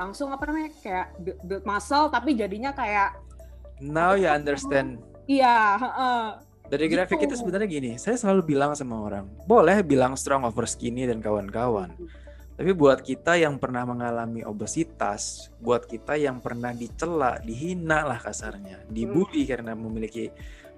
langsung 0.00 0.32
apa 0.32 0.48
namanya? 0.48 0.72
Kayak 0.80 1.06
build 1.44 1.64
muscle 1.68 2.08
tapi 2.08 2.32
jadinya 2.32 2.72
kayak 2.72 3.20
now 3.84 4.16
you 4.16 4.28
understand. 4.28 4.96
iya 5.30 5.78
uh, 5.78 6.49
dari 6.70 6.86
grafik 6.86 7.18
gitu. 7.18 7.34
itu 7.34 7.42
sebenarnya 7.42 7.68
gini 7.68 7.90
saya 7.98 8.14
selalu 8.14 8.54
bilang 8.54 8.72
sama 8.78 9.02
orang 9.02 9.26
boleh 9.44 9.82
bilang 9.82 10.14
strong 10.14 10.46
over 10.46 10.64
skinny 10.70 11.04
dan 11.04 11.18
kawan-kawan 11.18 11.90
tapi 12.60 12.76
buat 12.76 13.00
kita 13.00 13.40
yang 13.40 13.56
pernah 13.56 13.88
mengalami 13.88 14.44
obesitas, 14.44 15.48
buat 15.64 15.88
kita 15.88 16.20
yang 16.20 16.44
pernah 16.44 16.76
dicela, 16.76 17.40
dihina 17.40 18.04
lah 18.04 18.20
kasarnya, 18.20 18.84
dibully 18.84 19.48
hmm. 19.48 19.48
karena 19.48 19.72
memiliki 19.72 20.28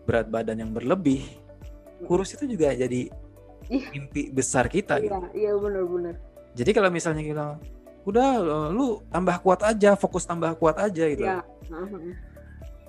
berat 0.06 0.30
badan 0.30 0.62
yang 0.62 0.70
berlebih, 0.70 1.26
hmm. 1.26 2.06
kurus 2.06 2.38
itu 2.38 2.46
juga 2.54 2.70
jadi 2.70 3.10
mimpi 3.66 4.30
besar 4.30 4.70
kita 4.70 5.02
iya, 5.02 5.10
gitu. 5.10 5.18
Iya, 5.34 5.52
benar-benar. 5.58 6.14
Jadi 6.54 6.70
kalau 6.70 6.90
misalnya 6.94 7.22
kita 7.26 7.46
udah 8.06 8.28
lu 8.70 9.02
tambah 9.10 9.42
kuat 9.42 9.66
aja, 9.66 9.98
fokus 9.98 10.22
tambah 10.22 10.54
kuat 10.62 10.78
aja 10.78 11.04
gitu. 11.10 11.26
Iya. 11.26 11.42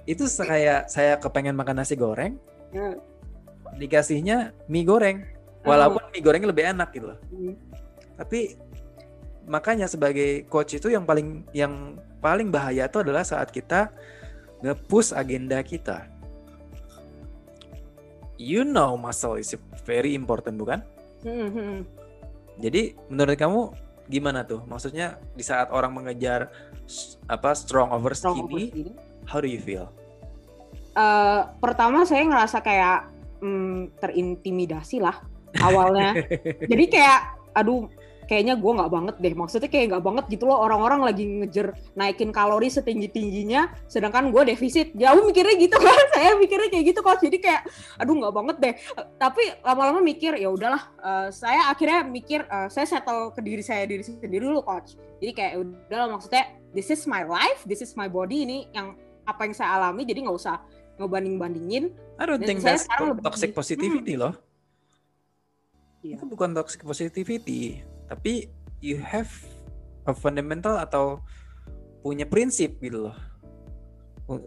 Itu 0.06 0.30
kayak 0.30 0.94
saya 0.94 1.18
kepengen 1.18 1.58
makan 1.58 1.82
nasi 1.82 1.98
goreng, 1.98 2.38
ya. 2.74 2.98
dikasihnya 3.78 4.52
mie 4.68 4.84
goreng, 4.84 5.24
walaupun 5.64 6.04
mie 6.12 6.22
goreng 6.26 6.44
lebih 6.44 6.74
enak 6.74 6.90
gitu 6.92 7.14
loh. 7.14 7.20
Hmm. 7.30 7.56
Tapi 8.18 8.58
makanya 9.48 9.88
sebagai 9.92 10.48
coach 10.48 10.80
itu 10.80 10.92
yang 10.92 11.04
paling 11.04 11.44
yang 11.52 12.00
paling 12.24 12.48
bahaya 12.48 12.88
itu 12.88 13.04
adalah 13.04 13.28
saat 13.28 13.52
kita 13.52 13.92
nge-push 14.64 15.12
agenda 15.12 15.60
kita. 15.60 16.08
You 18.40 18.64
know 18.64 18.96
muscle 18.96 19.36
is 19.40 19.54
very 19.84 20.16
important 20.16 20.60
bukan? 20.60 20.80
Mm-hmm. 21.24 21.84
Jadi 22.60 22.96
menurut 23.12 23.36
kamu 23.36 23.62
gimana 24.08 24.48
tuh? 24.48 24.64
Maksudnya 24.68 25.20
di 25.36 25.44
saat 25.44 25.72
orang 25.72 25.96
mengejar 25.96 26.52
apa 27.28 27.56
strong 27.56 27.92
over 27.92 28.12
skinny, 28.16 28.20
strong 28.20 28.38
over 28.48 28.60
skinny. 28.72 28.92
how 29.28 29.40
do 29.40 29.48
you 29.48 29.60
feel? 29.60 29.92
Uh, 30.94 31.50
pertama 31.58 32.06
saya 32.06 32.22
ngerasa 32.26 32.62
kayak 32.62 33.10
mm, 33.42 33.98
terintimidasi 33.98 35.02
lah 35.02 35.18
awalnya. 35.62 36.18
Jadi 36.72 36.86
kayak 36.90 37.20
aduh 37.54 37.86
kayaknya 38.26 38.56
gue 38.56 38.72
nggak 38.72 38.92
banget 38.92 39.16
deh. 39.20 39.34
Maksudnya 39.36 39.70
kayak 39.70 39.86
nggak 39.94 40.04
banget 40.04 40.26
gitu 40.32 40.48
loh. 40.48 40.58
Orang-orang 40.64 41.04
lagi 41.04 41.26
ngejer 41.28 41.76
naikin 41.94 42.32
kalori 42.32 42.72
setinggi 42.72 43.12
tingginya 43.12 43.70
sedangkan 43.92 44.32
gue 44.32 44.56
defisit. 44.56 44.96
Jauh 44.96 45.22
mikirnya 45.28 45.56
gitu 45.60 45.78
kan. 45.78 45.98
Saya 46.16 46.38
mikirnya 46.40 46.70
kayak 46.72 46.86
gitu 46.94 47.00
kok 47.04 47.20
jadi 47.20 47.38
kayak 47.38 47.62
aduh 48.00 48.16
nggak 48.18 48.34
banget 48.34 48.56
deh. 48.62 48.74
Tapi 49.20 49.44
lama-lama 49.62 50.00
mikir 50.00 50.40
ya 50.40 50.50
udahlah. 50.50 50.84
Uh, 51.04 51.28
saya 51.30 51.68
akhirnya 51.70 52.08
mikir 52.08 52.48
uh, 52.48 52.72
saya 52.72 52.88
settle 52.88 53.36
ke 53.36 53.42
diri 53.44 53.64
saya 53.64 53.84
diri 53.86 54.02
sendiri 54.02 54.46
dulu 54.48 54.64
coach. 54.64 54.96
Jadi 55.20 55.32
kayak 55.36 55.52
ya 55.56 55.60
udahlah 55.62 56.08
maksudnya 56.18 56.44
this 56.72 56.90
is 56.90 57.04
my 57.06 57.28
life 57.28 57.62
this 57.68 57.84
is 57.84 57.94
my 58.00 58.08
body. 58.08 58.48
Ini 58.48 58.72
yang 58.72 58.96
apa 59.24 59.48
yang 59.48 59.56
saya 59.56 59.80
alami 59.80 60.04
jadi 60.04 60.20
nggak 60.20 60.36
usah 60.36 60.60
ngebanding 61.02 61.36
bandingin 61.42 61.86
I 62.22 62.30
don't 62.30 62.42
think 62.44 62.62
that's 62.62 62.86
toxic 63.24 63.56
positivity 63.58 64.16
hmm. 64.18 64.22
loh 64.28 64.34
Iya. 66.04 66.20
Itu 66.20 66.28
bukan 66.28 66.52
toxic 66.52 66.84
positivity, 66.84 67.80
tapi 68.12 68.52
you 68.84 69.00
have 69.00 69.32
a 70.04 70.12
fundamental 70.12 70.76
atau 70.76 71.24
punya 72.04 72.28
prinsip 72.28 72.76
gitu 72.84 73.08
loh. 73.10 73.16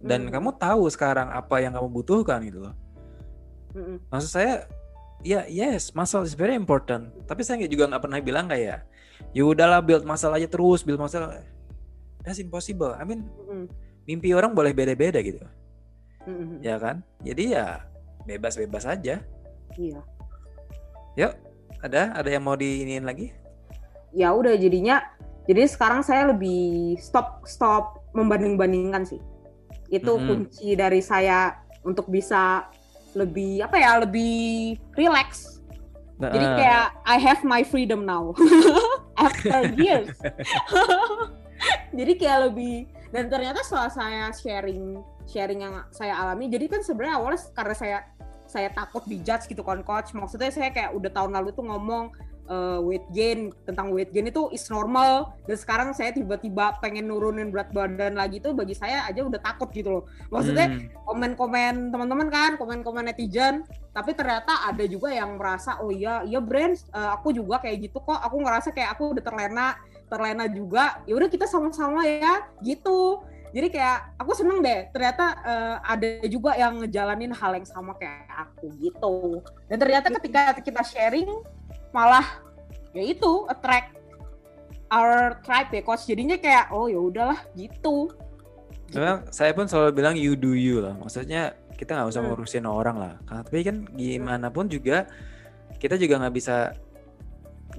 Dan 0.04 0.28
hmm. 0.28 0.32
kamu 0.37 0.50
tahu 0.61 0.85
sekarang 0.92 1.32
apa 1.32 1.64
yang 1.64 1.72
kamu 1.72 1.88
butuhkan 1.88 2.44
gitu 2.44 2.68
loh. 2.68 2.74
Hmm. 3.72 3.96
Maksud 4.12 4.30
saya, 4.37 4.68
ya 5.24 5.48
yes, 5.48 5.96
muscle 5.96 6.28
is 6.28 6.37
very 6.37 6.52
important. 6.52 7.09
Tapi 7.24 7.40
saya 7.40 7.64
juga 7.64 7.88
nggak 7.88 8.04
pernah 8.04 8.20
bilang 8.20 8.52
kayak, 8.52 8.85
ya 9.32 9.42
udahlah 9.48 9.80
build 9.80 10.04
muscle 10.04 10.37
aja 10.37 10.44
terus, 10.44 10.85
build 10.85 11.00
muscle. 11.00 11.24
That's 12.20 12.37
impossible. 12.37 12.92
I 13.00 13.09
mean, 13.09 13.24
hmm. 13.48 13.64
mimpi 14.04 14.37
orang 14.37 14.52
boleh 14.52 14.76
beda-beda 14.76 15.24
gitu. 15.24 15.40
Hmm. 15.40 15.65
Ya 16.61 16.77
kan? 16.77 17.01
Jadi 17.23 17.55
ya 17.55 17.87
bebas-bebas 18.27 18.85
aja. 18.87 19.23
Iya. 19.79 20.01
Yuk, 21.17 21.33
ada? 21.81 22.12
Ada 22.15 22.29
yang 22.37 22.45
mau 22.45 22.59
diinin 22.59 23.07
lagi? 23.07 23.33
Ya 24.17 24.33
udah 24.33 24.57
jadinya 24.59 25.03
jadi 25.47 25.62
sekarang 25.71 26.03
saya 26.03 26.35
lebih 26.35 26.99
stop 26.99 27.47
stop 27.47 28.03
membanding-bandingkan 28.12 29.07
sih. 29.07 29.23
Itu 29.89 30.19
mm 30.19 30.21
-hmm. 30.21 30.29
kunci 30.29 30.69
dari 30.75 30.99
saya 30.99 31.55
untuk 31.87 32.11
bisa 32.11 32.67
lebih 33.15 33.62
apa 33.62 33.77
ya, 33.79 34.03
lebih 34.03 34.77
relax. 34.99 35.62
Nah, 36.19 36.33
jadi 36.33 36.47
kayak 36.59 36.87
I 37.07 37.17
have 37.21 37.41
my 37.47 37.62
freedom 37.62 38.03
now 38.03 38.35
after 39.27 39.71
years. 39.79 40.11
jadi 41.99 42.12
kayak 42.19 42.41
lebih 42.51 42.91
dan 43.15 43.31
ternyata 43.31 43.62
setelah 43.62 43.89
saya 43.89 44.25
sharing 44.35 45.01
sharing 45.27 45.67
yang 45.67 45.83
saya 45.91 46.15
alami, 46.17 46.47
jadi 46.47 46.71
kan 46.71 46.81
sebenarnya 46.87 47.15
awalnya 47.19 47.41
karena 47.53 47.75
saya 47.75 47.99
saya 48.47 48.71
takut 48.71 49.03
dijudge 49.05 49.51
gitu 49.51 49.61
kan 49.67 49.83
coach. 49.83 50.15
Maksudnya 50.15 50.55
saya 50.55 50.71
kayak 50.71 50.95
udah 50.95 51.11
tahun 51.11 51.35
lalu 51.35 51.51
tuh 51.53 51.67
ngomong 51.67 52.15
uh, 52.47 52.79
weight 52.83 53.05
gain 53.11 53.51
tentang 53.67 53.91
weight 53.91 54.15
gain 54.15 54.31
itu 54.31 54.49
is 54.55 54.65
normal. 54.71 55.35
Dan 55.45 55.59
sekarang 55.59 55.89
saya 55.93 56.15
tiba-tiba 56.15 56.79
pengen 56.79 57.11
nurunin 57.11 57.51
berat 57.51 57.71
badan 57.75 58.15
lagi 58.17 58.39
tuh 58.39 58.55
bagi 58.55 58.73
saya 58.73 59.05
aja 59.07 59.27
udah 59.27 59.43
takut 59.43 59.69
gitu 59.75 60.01
loh. 60.01 60.05
Maksudnya 60.31 60.73
hmm. 60.73 61.05
komen-komen 61.05 61.75
teman-teman 61.91 62.29
kan 62.31 62.51
komen-komen 62.57 63.11
netizen. 63.11 63.67
Tapi 63.93 64.15
ternyata 64.15 64.69
ada 64.69 64.85
juga 64.87 65.11
yang 65.11 65.41
merasa 65.41 65.81
oh 65.81 65.91
iya 65.91 66.23
iya 66.23 66.39
brand 66.39 66.77
uh, 66.95 67.19
aku 67.19 67.35
juga 67.35 67.61
kayak 67.61 67.91
gitu 67.91 67.99
kok. 67.99 68.19
Aku 68.23 68.41
ngerasa 68.41 68.71
kayak 68.71 68.97
aku 68.97 69.19
udah 69.19 69.23
terlena 69.27 69.69
terlena 70.07 70.47
juga. 70.47 71.03
Ya 71.05 71.19
udah 71.19 71.29
kita 71.29 71.51
sama-sama 71.51 72.07
ya 72.07 72.47
gitu 72.62 73.27
jadi 73.57 73.73
kayak 73.73 73.99
aku 74.21 74.37
seneng 74.37 74.61
deh 74.61 74.85
ternyata 74.92 75.33
uh, 75.40 75.77
ada 75.81 76.21
juga 76.29 76.53
yang 76.61 76.77
ngejalanin 76.77 77.33
hal 77.33 77.57
yang 77.57 77.64
sama 77.64 77.97
kayak 77.97 78.29
aku 78.29 78.69
gitu. 78.77 79.40
Dan 79.73 79.81
ternyata 79.81 80.12
ketika 80.21 80.53
kita 80.61 80.85
sharing 80.85 81.40
malah 81.88 82.45
ya 82.92 83.01
itu 83.01 83.49
attract 83.49 83.97
our 84.92 85.40
tribe 85.40 85.73
ya 85.73 85.81
coach. 85.81 86.05
Jadinya 86.05 86.37
kayak 86.37 86.69
oh 86.69 86.85
ya 86.85 87.01
udahlah 87.01 87.40
gitu. 87.57 88.12
Memang 88.92 89.25
saya 89.33 89.57
pun 89.57 89.64
selalu 89.64 90.05
bilang 90.05 90.21
you 90.21 90.37
do 90.37 90.53
you 90.53 90.85
lah. 90.85 90.92
Maksudnya 90.92 91.57
kita 91.81 91.97
nggak 91.97 92.12
usah 92.12 92.21
hmm. 92.21 92.29
ngurusin 92.37 92.69
orang 92.69 93.01
lah. 93.01 93.14
Tapi 93.25 93.64
kan 93.64 93.88
gimana 93.97 94.53
pun 94.53 94.69
juga 94.69 95.09
kita 95.81 95.97
juga 95.97 96.21
nggak 96.21 96.35
bisa 96.37 96.77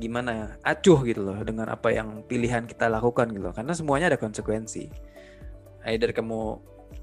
gimana 0.02 0.30
ya 0.34 0.48
acuh 0.74 1.06
gitu 1.06 1.22
loh 1.22 1.38
dengan 1.46 1.70
apa 1.70 1.94
yang 1.94 2.26
pilihan 2.26 2.66
kita 2.66 2.90
lakukan 2.90 3.30
gitu 3.30 3.46
loh. 3.46 3.54
Karena 3.54 3.78
semuanya 3.78 4.10
ada 4.10 4.18
konsekuensi 4.18 5.14
either 5.88 6.12
kamu 6.12 6.60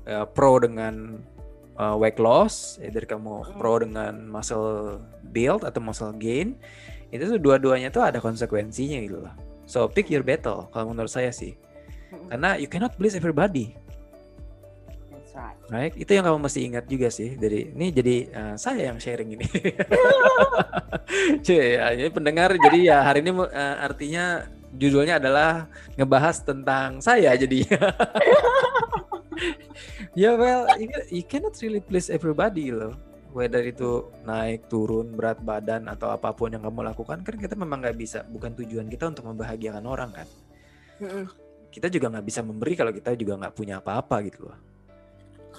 uh, 0.07 0.27
pro 0.29 0.61
dengan 0.61 1.20
uh, 1.81 1.97
weight 1.97 2.20
loss, 2.20 2.79
either 2.83 3.03
kamu 3.05 3.42
hmm. 3.42 3.59
pro 3.59 3.81
dengan 3.81 4.29
muscle 4.29 5.01
build 5.35 5.64
atau 5.66 5.81
muscle 5.81 6.12
gain, 6.16 6.55
itu 7.11 7.25
tuh 7.27 7.40
dua-duanya 7.40 7.90
tuh 7.90 8.05
ada 8.05 8.18
konsekuensinya 8.20 8.99
gitu 9.05 9.18
loh. 9.25 9.35
So 9.64 9.88
pick 9.88 10.12
your 10.12 10.23
battle 10.23 10.68
kalau 10.70 10.92
menurut 10.92 11.11
saya 11.11 11.33
sih. 11.33 11.57
Hmm. 12.12 12.29
Karena 12.31 12.51
you 12.61 12.68
cannot 12.68 12.94
please 12.94 13.16
everybody. 13.16 13.75
right. 15.35 15.59
right. 15.66 15.94
Itu 15.99 16.14
yang 16.14 16.31
kamu 16.31 16.47
mesti 16.47 16.61
ingat 16.62 16.85
juga 16.87 17.11
sih. 17.11 17.35
Dari 17.35 17.75
ini 17.75 17.90
jadi 17.90 18.16
uh, 18.31 18.55
saya 18.55 18.94
yang 18.94 19.03
sharing 19.03 19.35
ini. 19.35 19.47
Cuy, 21.47 21.75
ya, 21.75 21.90
ini 21.90 22.07
pendengar 22.14 22.55
jadi 22.55 22.79
ya 22.94 22.99
hari 23.03 23.27
ini 23.27 23.35
uh, 23.35 23.77
artinya 23.83 24.47
judulnya 24.75 25.18
adalah 25.18 25.66
ngebahas 25.99 26.38
tentang 26.42 27.03
saya 27.03 27.35
jadi. 27.35 27.66
ya 30.20 30.35
well, 30.35 30.66
you, 31.11 31.25
cannot 31.27 31.55
really 31.61 31.83
please 31.83 32.09
everybody 32.09 32.70
loh. 32.70 32.94
Whether 33.35 33.66
itu 33.66 34.14
naik, 34.23 34.70
turun, 34.70 35.18
berat 35.18 35.42
badan 35.42 35.90
atau 35.90 36.14
apa 36.14 36.31
pun 36.31 36.55
yang 36.55 36.62
kamu 36.62 36.87
lakukan 36.87 37.27
kan 37.27 37.35
kita 37.35 37.59
memang 37.59 37.83
nggak 37.83 37.99
bisa. 37.99 38.23
Bukan 38.31 38.55
tujuan 38.62 38.87
kita 38.87 39.11
untuk 39.11 39.27
membahagiakan 39.27 39.85
orang 39.90 40.11
kan. 40.14 40.29
Kita 41.75 41.90
juga 41.90 42.14
nggak 42.14 42.27
bisa 42.27 42.47
memberi 42.47 42.79
kalau 42.79 42.94
kita 42.94 43.18
juga 43.18 43.35
nggak 43.42 43.55
punya 43.59 43.83
apa-apa 43.83 44.23
gitu 44.31 44.47
loh. 44.47 44.59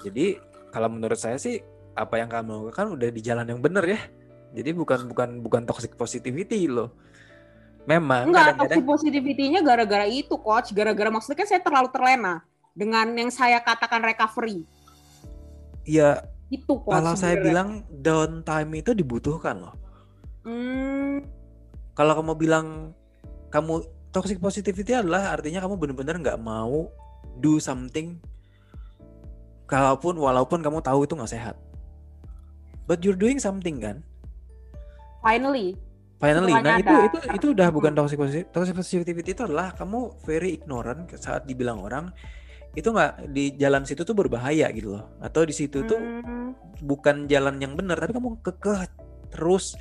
Jadi 0.07 0.39
kalau 0.71 0.88
menurut 0.88 1.19
saya 1.19 1.35
sih 1.35 1.59
apa 1.95 2.19
yang 2.19 2.31
kamu 2.31 2.71
lakukan 2.71 2.95
udah 2.95 3.09
di 3.11 3.19
jalan 3.19 3.43
yang 3.43 3.59
benar 3.59 3.83
ya. 3.83 3.99
Jadi 4.55 4.71
bukan 4.71 5.11
bukan 5.11 5.43
bukan 5.43 5.67
toxic 5.67 5.99
positivity 5.99 6.71
loh 6.71 6.95
Memang. 7.85 8.33
Enggak, 8.33 8.57
toxic 8.57 8.83
positivity-nya 8.83 9.61
gara-gara 9.61 10.09
itu, 10.09 10.33
coach. 10.41 10.73
Gara-gara 10.73 11.09
maksudnya 11.13 11.38
kan 11.38 11.47
saya 11.47 11.61
terlalu 11.61 11.89
terlena 11.93 12.41
dengan 12.75 13.15
yang 13.15 13.31
saya 13.31 13.63
katakan 13.63 14.03
recovery. 14.03 14.67
Iya. 15.88 16.27
Itu 16.51 16.83
coach. 16.83 16.93
Kalau 16.93 17.13
saya 17.17 17.39
bilang 17.41 17.88
downtime 17.89 18.83
itu 18.83 18.91
dibutuhkan 18.91 19.63
loh. 19.63 19.75
Hmm. 20.45 21.25
Kalau 21.95 22.13
kamu 22.21 22.35
bilang 22.38 22.93
kamu 23.49 23.81
toxic 24.11 24.38
positivity 24.38 24.93
adalah 24.93 25.33
artinya 25.33 25.63
kamu 25.63 25.79
benar-benar 25.79 26.19
nggak 26.19 26.39
mau 26.43 26.91
do 27.39 27.57
something 27.57 28.19
kalaupun 29.65 30.19
walaupun 30.19 30.61
kamu 30.61 30.83
tahu 30.83 31.07
itu 31.07 31.15
nggak 31.17 31.33
sehat. 31.33 31.55
But 32.85 33.01
you're 33.01 33.17
doing 33.17 33.41
something 33.41 33.81
kan? 33.81 34.05
Finally, 35.25 35.73
Finally, 36.15 36.53
nah 36.63 36.79
itu 36.79 36.95
itu 37.11 37.17
itu 37.35 37.45
udah 37.51 37.67
bukan 37.75 37.91
toxic 37.91 38.15
positivity. 38.15 38.47
Toxic 38.53 38.75
positivity 38.77 39.29
itu 39.35 39.41
adalah 39.43 39.75
kamu 39.75 40.15
very 40.23 40.55
ignorant 40.55 41.11
saat 41.17 41.43
dibilang 41.43 41.83
orang 41.83 42.13
itu 42.75 42.91
nggak 42.91 43.31
di 43.31 43.55
jalan 43.55 43.88
situ 43.88 44.03
tuh 44.03 44.13
berbahaya 44.13 44.67
gitu 44.75 44.99
loh. 44.99 45.15
Atau 45.23 45.47
di 45.47 45.55
situ 45.55 45.88
tuh 45.88 45.97
hmm. 45.97 46.83
bukan 46.83 47.25
jalan 47.31 47.55
yang 47.57 47.73
benar, 47.73 47.95
tapi 47.97 48.11
kamu 48.11 48.43
kekeh 48.43 48.91
terus 49.31 49.79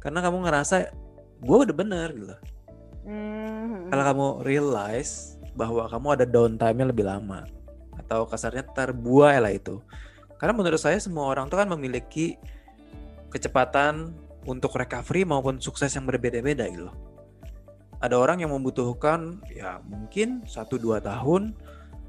karena 0.00 0.20
kamu 0.20 0.44
ngerasa 0.44 0.92
gue 1.40 1.56
udah 1.64 1.76
bener 1.76 2.08
gitu 2.12 2.26
loh. 2.28 2.40
Hmm. 3.04 3.88
Kalau 3.88 4.04
kamu 4.04 4.26
realize 4.44 5.40
bahwa 5.56 5.88
kamu 5.88 6.06
ada 6.20 6.24
downtime-nya 6.28 6.86
lebih 6.92 7.04
lama 7.08 7.48
atau 8.04 8.28
kasarnya 8.28 8.68
terbuai 8.76 9.40
lah 9.40 9.52
itu. 9.52 9.80
Karena 10.36 10.52
menurut 10.52 10.80
saya 10.80 11.00
semua 11.00 11.30
orang 11.30 11.48
tuh 11.48 11.56
kan 11.56 11.68
memiliki 11.72 12.36
kecepatan 13.32 14.12
untuk 14.44 14.76
recovery 14.76 15.24
maupun 15.24 15.56
sukses 15.56 15.88
yang 15.96 16.04
berbeda-beda 16.04 16.68
gitu 16.68 16.92
loh. 16.92 16.96
Ada 18.04 18.20
orang 18.20 18.44
yang 18.44 18.52
membutuhkan 18.52 19.40
ya 19.48 19.80
mungkin 19.80 20.44
1-2 20.44 21.00
tahun 21.00 21.56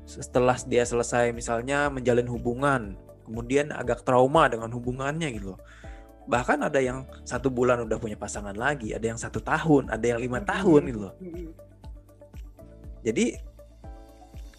setelah 0.06 0.56
dia 0.70 0.86
selesai 0.86 1.34
misalnya 1.34 1.90
menjalin 1.90 2.30
hubungan, 2.30 2.82
kemudian 3.26 3.74
agak 3.74 4.06
trauma 4.06 4.46
dengan 4.46 4.70
hubungannya 4.70 5.30
gitu 5.34 5.58
loh. 5.58 5.60
Bahkan 6.26 6.66
ada 6.66 6.82
yang 6.82 7.06
satu 7.22 7.54
bulan 7.54 7.86
udah 7.86 7.98
punya 8.02 8.18
pasangan 8.18 8.58
lagi, 8.58 8.94
ada 8.94 9.06
yang 9.06 9.18
satu 9.18 9.42
tahun, 9.42 9.94
ada 9.94 10.06
yang 10.06 10.22
lima 10.22 10.42
tahun 10.42 10.82
gitu 10.90 11.00
loh. 11.10 11.14
Jadi 13.06 13.38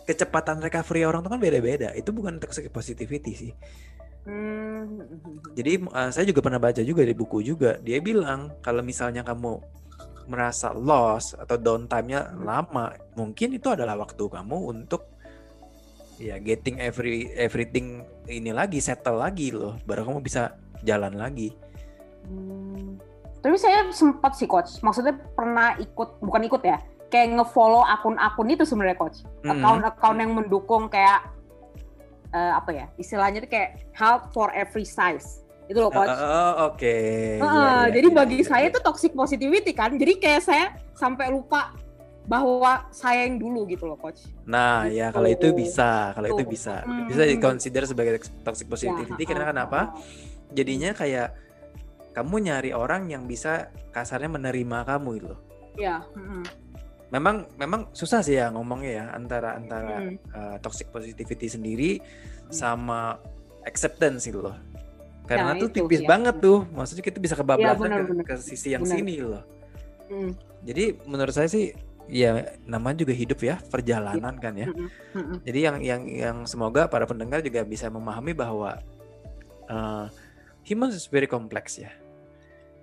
kecepatan 0.06 0.62
recovery 0.62 1.02
orang 1.02 1.26
tuh 1.26 1.34
kan 1.34 1.42
beda-beda. 1.42 1.90
Itu 1.98 2.14
bukan 2.14 2.38
toxic 2.38 2.70
positivity 2.70 3.32
sih. 3.34 3.52
Jadi 5.54 5.86
uh, 5.86 6.10
saya 6.10 6.26
juga 6.26 6.42
pernah 6.42 6.58
baca 6.58 6.82
juga 6.82 7.06
di 7.06 7.14
buku 7.14 7.46
juga 7.46 7.78
dia 7.78 8.02
bilang 8.02 8.58
kalau 8.58 8.82
misalnya 8.82 9.22
kamu 9.22 9.62
merasa 10.26 10.74
loss 10.74 11.38
atau 11.38 11.54
downtime-nya 11.54 12.34
lama, 12.42 12.90
mungkin 13.14 13.54
itu 13.54 13.70
adalah 13.70 13.94
waktu 13.94 14.26
kamu 14.26 14.74
untuk 14.74 15.15
ya 16.16 16.40
getting 16.40 16.80
every 16.80 17.30
everything 17.36 18.04
ini 18.26 18.50
lagi 18.50 18.80
settle 18.80 19.20
lagi 19.20 19.52
loh, 19.52 19.76
baru 19.84 20.08
kamu 20.08 20.20
bisa 20.24 20.56
jalan 20.84 21.16
lagi. 21.16 21.52
Hmm. 22.26 22.98
Tapi 23.46 23.54
saya 23.62 23.86
sempat 23.94 24.34
sih 24.34 24.50
coach, 24.50 24.82
maksudnya 24.82 25.14
pernah 25.38 25.78
ikut, 25.78 26.18
bukan 26.18 26.42
ikut 26.50 26.66
ya, 26.66 26.82
kayak 27.14 27.38
ngefollow 27.38 27.86
akun-akun 27.86 28.50
itu 28.50 28.66
sebenarnya 28.66 28.98
coach. 28.98 29.22
Mm-hmm. 29.22 29.54
Account-account 29.54 30.18
yang 30.18 30.32
mendukung 30.34 30.90
kayak 30.90 31.30
uh, 32.34 32.58
apa 32.58 32.70
ya, 32.74 32.86
istilahnya 32.98 33.46
itu 33.46 33.54
kayak 33.54 33.86
help 33.94 34.34
for 34.34 34.50
every 34.50 34.82
size. 34.82 35.46
Itu 35.70 35.78
loh 35.78 35.94
coach. 35.94 36.10
Uh, 36.10 36.18
uh, 36.18 36.52
Oke. 36.74 36.82
Okay. 36.82 37.38
Uh, 37.38 37.46
yeah, 37.46 37.54
yeah, 37.54 37.82
jadi 37.94 38.08
yeah, 38.10 38.18
bagi 38.18 38.38
yeah, 38.42 38.48
saya 38.50 38.64
itu 38.66 38.80
toxic 38.82 39.12
positivity 39.14 39.70
kan. 39.70 39.94
Jadi 39.94 40.12
kayak 40.18 40.42
saya 40.42 40.74
sampai 40.98 41.30
lupa 41.30 41.70
bahwa 42.26 42.90
saya 42.90 43.26
yang 43.30 43.38
dulu 43.38 43.70
gitu 43.70 43.86
loh 43.86 43.98
coach. 43.98 44.26
Nah 44.50 44.90
gitu. 44.90 44.98
ya 44.98 45.06
kalau 45.14 45.28
itu 45.30 45.46
bisa, 45.54 46.10
kalau 46.10 46.28
itu 46.34 46.42
bisa, 46.42 46.82
hmm. 46.82 47.06
bisa 47.06 47.22
dikonsider 47.22 47.82
sebagai 47.86 48.18
toxic 48.42 48.66
positivity 48.66 49.22
ya, 49.22 49.28
karena 49.30 49.46
kenapa? 49.54 49.94
Jadinya 50.50 50.90
kayak 50.90 51.38
kamu 52.18 52.50
nyari 52.50 52.70
orang 52.74 53.06
yang 53.06 53.30
bisa 53.30 53.70
kasarnya 53.94 54.26
menerima 54.26 54.78
kamu 54.82 55.08
gitu 55.22 55.26
loh. 55.34 55.40
Iya. 55.78 56.02
Hmm. 56.18 56.42
Memang 57.14 57.46
memang 57.54 57.94
susah 57.94 58.18
sih 58.26 58.34
ya 58.34 58.50
ngomongnya 58.50 58.90
ya 58.90 59.04
antara 59.14 59.54
antara 59.54 60.02
hmm. 60.02 60.16
uh, 60.34 60.56
toxic 60.58 60.90
positivity 60.90 61.46
sendiri 61.46 61.90
hmm. 62.02 62.50
sama 62.50 63.22
acceptance 63.62 64.26
gitu 64.26 64.42
loh. 64.42 64.58
Karena 65.30 65.54
nah, 65.54 65.62
tuh 65.62 65.70
itu, 65.70 65.82
tipis 65.82 66.02
ya. 66.02 66.08
banget 66.10 66.38
tuh, 66.38 66.66
maksudnya 66.70 67.02
kita 67.02 67.18
bisa 67.18 67.34
kebablasan 67.34 67.90
ya, 67.90 67.98
ke, 68.06 68.14
ke 68.22 68.34
sisi 68.38 68.74
yang 68.74 68.86
bener. 68.86 68.94
sini 68.94 69.14
loh. 69.22 69.44
Hmm. 70.06 70.30
Jadi 70.62 71.02
menurut 71.06 71.34
saya 71.34 71.50
sih 71.50 71.74
ya 72.06 72.54
namanya 72.66 73.02
juga 73.02 73.14
hidup 73.14 73.42
ya 73.42 73.58
perjalanan 73.66 74.34
kan 74.38 74.54
ya. 74.54 74.70
Jadi 75.42 75.58
yang 75.58 75.76
yang 75.82 76.02
yang 76.06 76.36
semoga 76.46 76.86
para 76.86 77.06
pendengar 77.06 77.42
juga 77.42 77.66
bisa 77.66 77.90
memahami 77.90 78.30
bahwa 78.34 78.78
uh, 79.66 80.06
humans 80.62 80.94
is 80.94 81.06
very 81.10 81.26
complex 81.26 81.82
ya. 81.82 81.90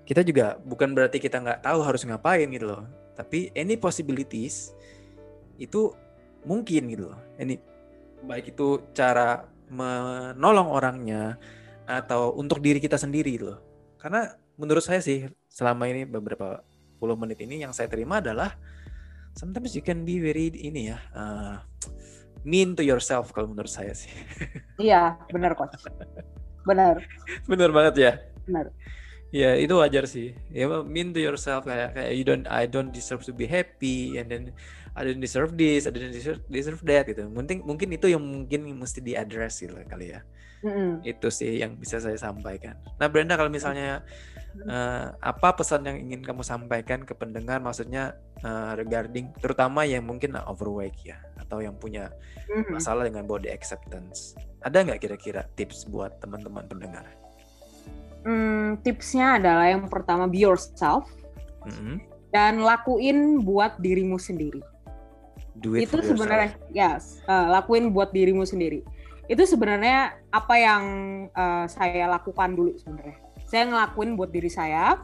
Kita 0.04 0.20
juga 0.24 0.60
bukan 0.60 0.92
berarti 0.92 1.20
kita 1.20 1.40
nggak 1.40 1.64
tahu 1.64 1.80
harus 1.84 2.04
ngapain 2.04 2.48
gitu 2.52 2.68
loh. 2.68 2.84
Tapi 3.16 3.56
any 3.56 3.80
possibilities 3.80 4.76
itu 5.56 5.96
mungkin 6.44 6.92
gitu 6.92 7.16
loh. 7.16 7.20
Ini 7.40 7.56
baik 8.28 8.56
itu 8.56 8.84
cara 8.92 9.48
menolong 9.72 10.68
orangnya 10.68 11.40
atau 11.88 12.36
untuk 12.36 12.60
diri 12.60 12.84
kita 12.84 13.00
sendiri 13.00 13.40
gitu 13.40 13.56
loh. 13.56 13.60
Karena 13.96 14.28
menurut 14.60 14.84
saya 14.84 15.00
sih 15.00 15.32
selama 15.48 15.88
ini 15.88 16.04
beberapa 16.04 16.60
puluh 17.00 17.16
menit 17.16 17.40
ini 17.40 17.64
yang 17.64 17.72
saya 17.72 17.88
terima 17.88 18.20
adalah 18.20 18.56
sometimes 19.34 19.74
you 19.74 19.84
can 19.84 20.06
be 20.06 20.22
very 20.22 20.54
ini 20.54 20.94
ya 20.94 20.98
uh, 21.14 21.58
mean 22.46 22.76
to 22.78 22.84
yourself 22.84 23.32
kalau 23.32 23.50
menurut 23.50 23.72
saya 23.72 23.96
sih. 23.96 24.12
Iya, 24.82 25.16
benar 25.32 25.54
coach. 25.54 25.78
Benar. 26.66 27.04
benar 27.46 27.70
banget 27.72 27.96
ya. 27.96 28.12
Benar. 28.44 28.74
Ya 29.34 29.58
itu 29.58 29.74
wajar 29.78 30.06
sih. 30.06 30.38
Ya 30.54 30.70
mean 30.84 31.16
to 31.16 31.22
yourself 31.22 31.66
kayak 31.66 31.98
kayak 31.98 32.12
you 32.14 32.26
don't 32.26 32.46
I 32.50 32.68
don't 32.70 32.94
deserve 32.94 33.26
to 33.26 33.34
be 33.34 33.50
happy 33.50 34.20
and 34.22 34.28
then 34.30 34.44
I 34.94 35.02
don't 35.10 35.22
deserve 35.22 35.58
this, 35.58 35.90
I 35.90 35.92
don't 35.94 36.14
deserve, 36.14 36.46
deserve 36.46 36.82
that 36.86 37.10
gitu. 37.10 37.26
Mungkin 37.26 37.66
mungkin 37.66 37.90
itu 37.98 38.14
yang 38.14 38.22
mungkin 38.22 38.70
mesti 38.78 39.02
diadres 39.02 39.58
gitu 39.58 39.74
kali 39.90 40.14
ya. 40.14 40.22
Mm 40.64 40.72
-hmm. 40.72 40.92
Itu 41.04 41.28
sih 41.28 41.60
yang 41.60 41.76
bisa 41.76 42.00
saya 42.00 42.16
sampaikan. 42.16 42.80
Nah 42.96 43.12
Brenda 43.12 43.36
kalau 43.36 43.52
misalnya 43.52 44.00
uh, 44.64 45.12
apa 45.20 45.60
pesan 45.60 45.84
yang 45.84 45.98
ingin 46.00 46.24
kamu 46.24 46.42
sampaikan 46.46 47.04
ke 47.04 47.12
pendengar 47.12 47.60
maksudnya 47.60 48.16
uh, 48.48 48.74
regarding 48.80 49.36
terutama 49.44 49.84
yang 49.84 50.08
mungkin 50.08 50.40
overweight 50.40 50.96
ya 51.04 51.20
atau 51.36 51.60
yang 51.60 51.76
punya 51.76 52.10
mm-hmm. 52.48 52.80
masalah 52.80 53.04
dengan 53.04 53.28
body 53.28 53.52
acceptance 53.52 54.40
ada 54.64 54.80
nggak 54.80 55.04
kira-kira 55.04 55.44
tips 55.60 55.86
buat 55.92 56.18
teman-teman 56.24 56.64
pendengar? 56.66 57.06
Hmm, 58.24 58.80
tipsnya 58.80 59.36
adalah 59.36 59.68
yang 59.68 59.92
pertama 59.92 60.32
be 60.32 60.48
yourself 60.48 61.12
mm-hmm. 61.68 62.00
dan 62.32 62.64
lakuin 62.64 63.44
buat 63.44 63.76
dirimu 63.84 64.16
sendiri. 64.16 64.64
Do 65.60 65.76
it 65.76 65.92
itu 65.92 66.02
sebenarnya 66.02 66.56
yes 66.72 67.22
uh, 67.28 67.52
lakuin 67.60 67.92
buat 67.92 68.16
dirimu 68.16 68.48
sendiri. 68.48 68.88
Itu 69.34 69.50
sebenarnya 69.50 70.14
apa 70.30 70.56
yang 70.62 70.84
uh, 71.34 71.66
saya 71.66 72.06
lakukan 72.06 72.54
dulu 72.54 72.78
sebenarnya. 72.78 73.18
Saya 73.50 73.66
ngelakuin 73.66 74.14
buat 74.14 74.30
diri 74.30 74.50
saya 74.50 75.02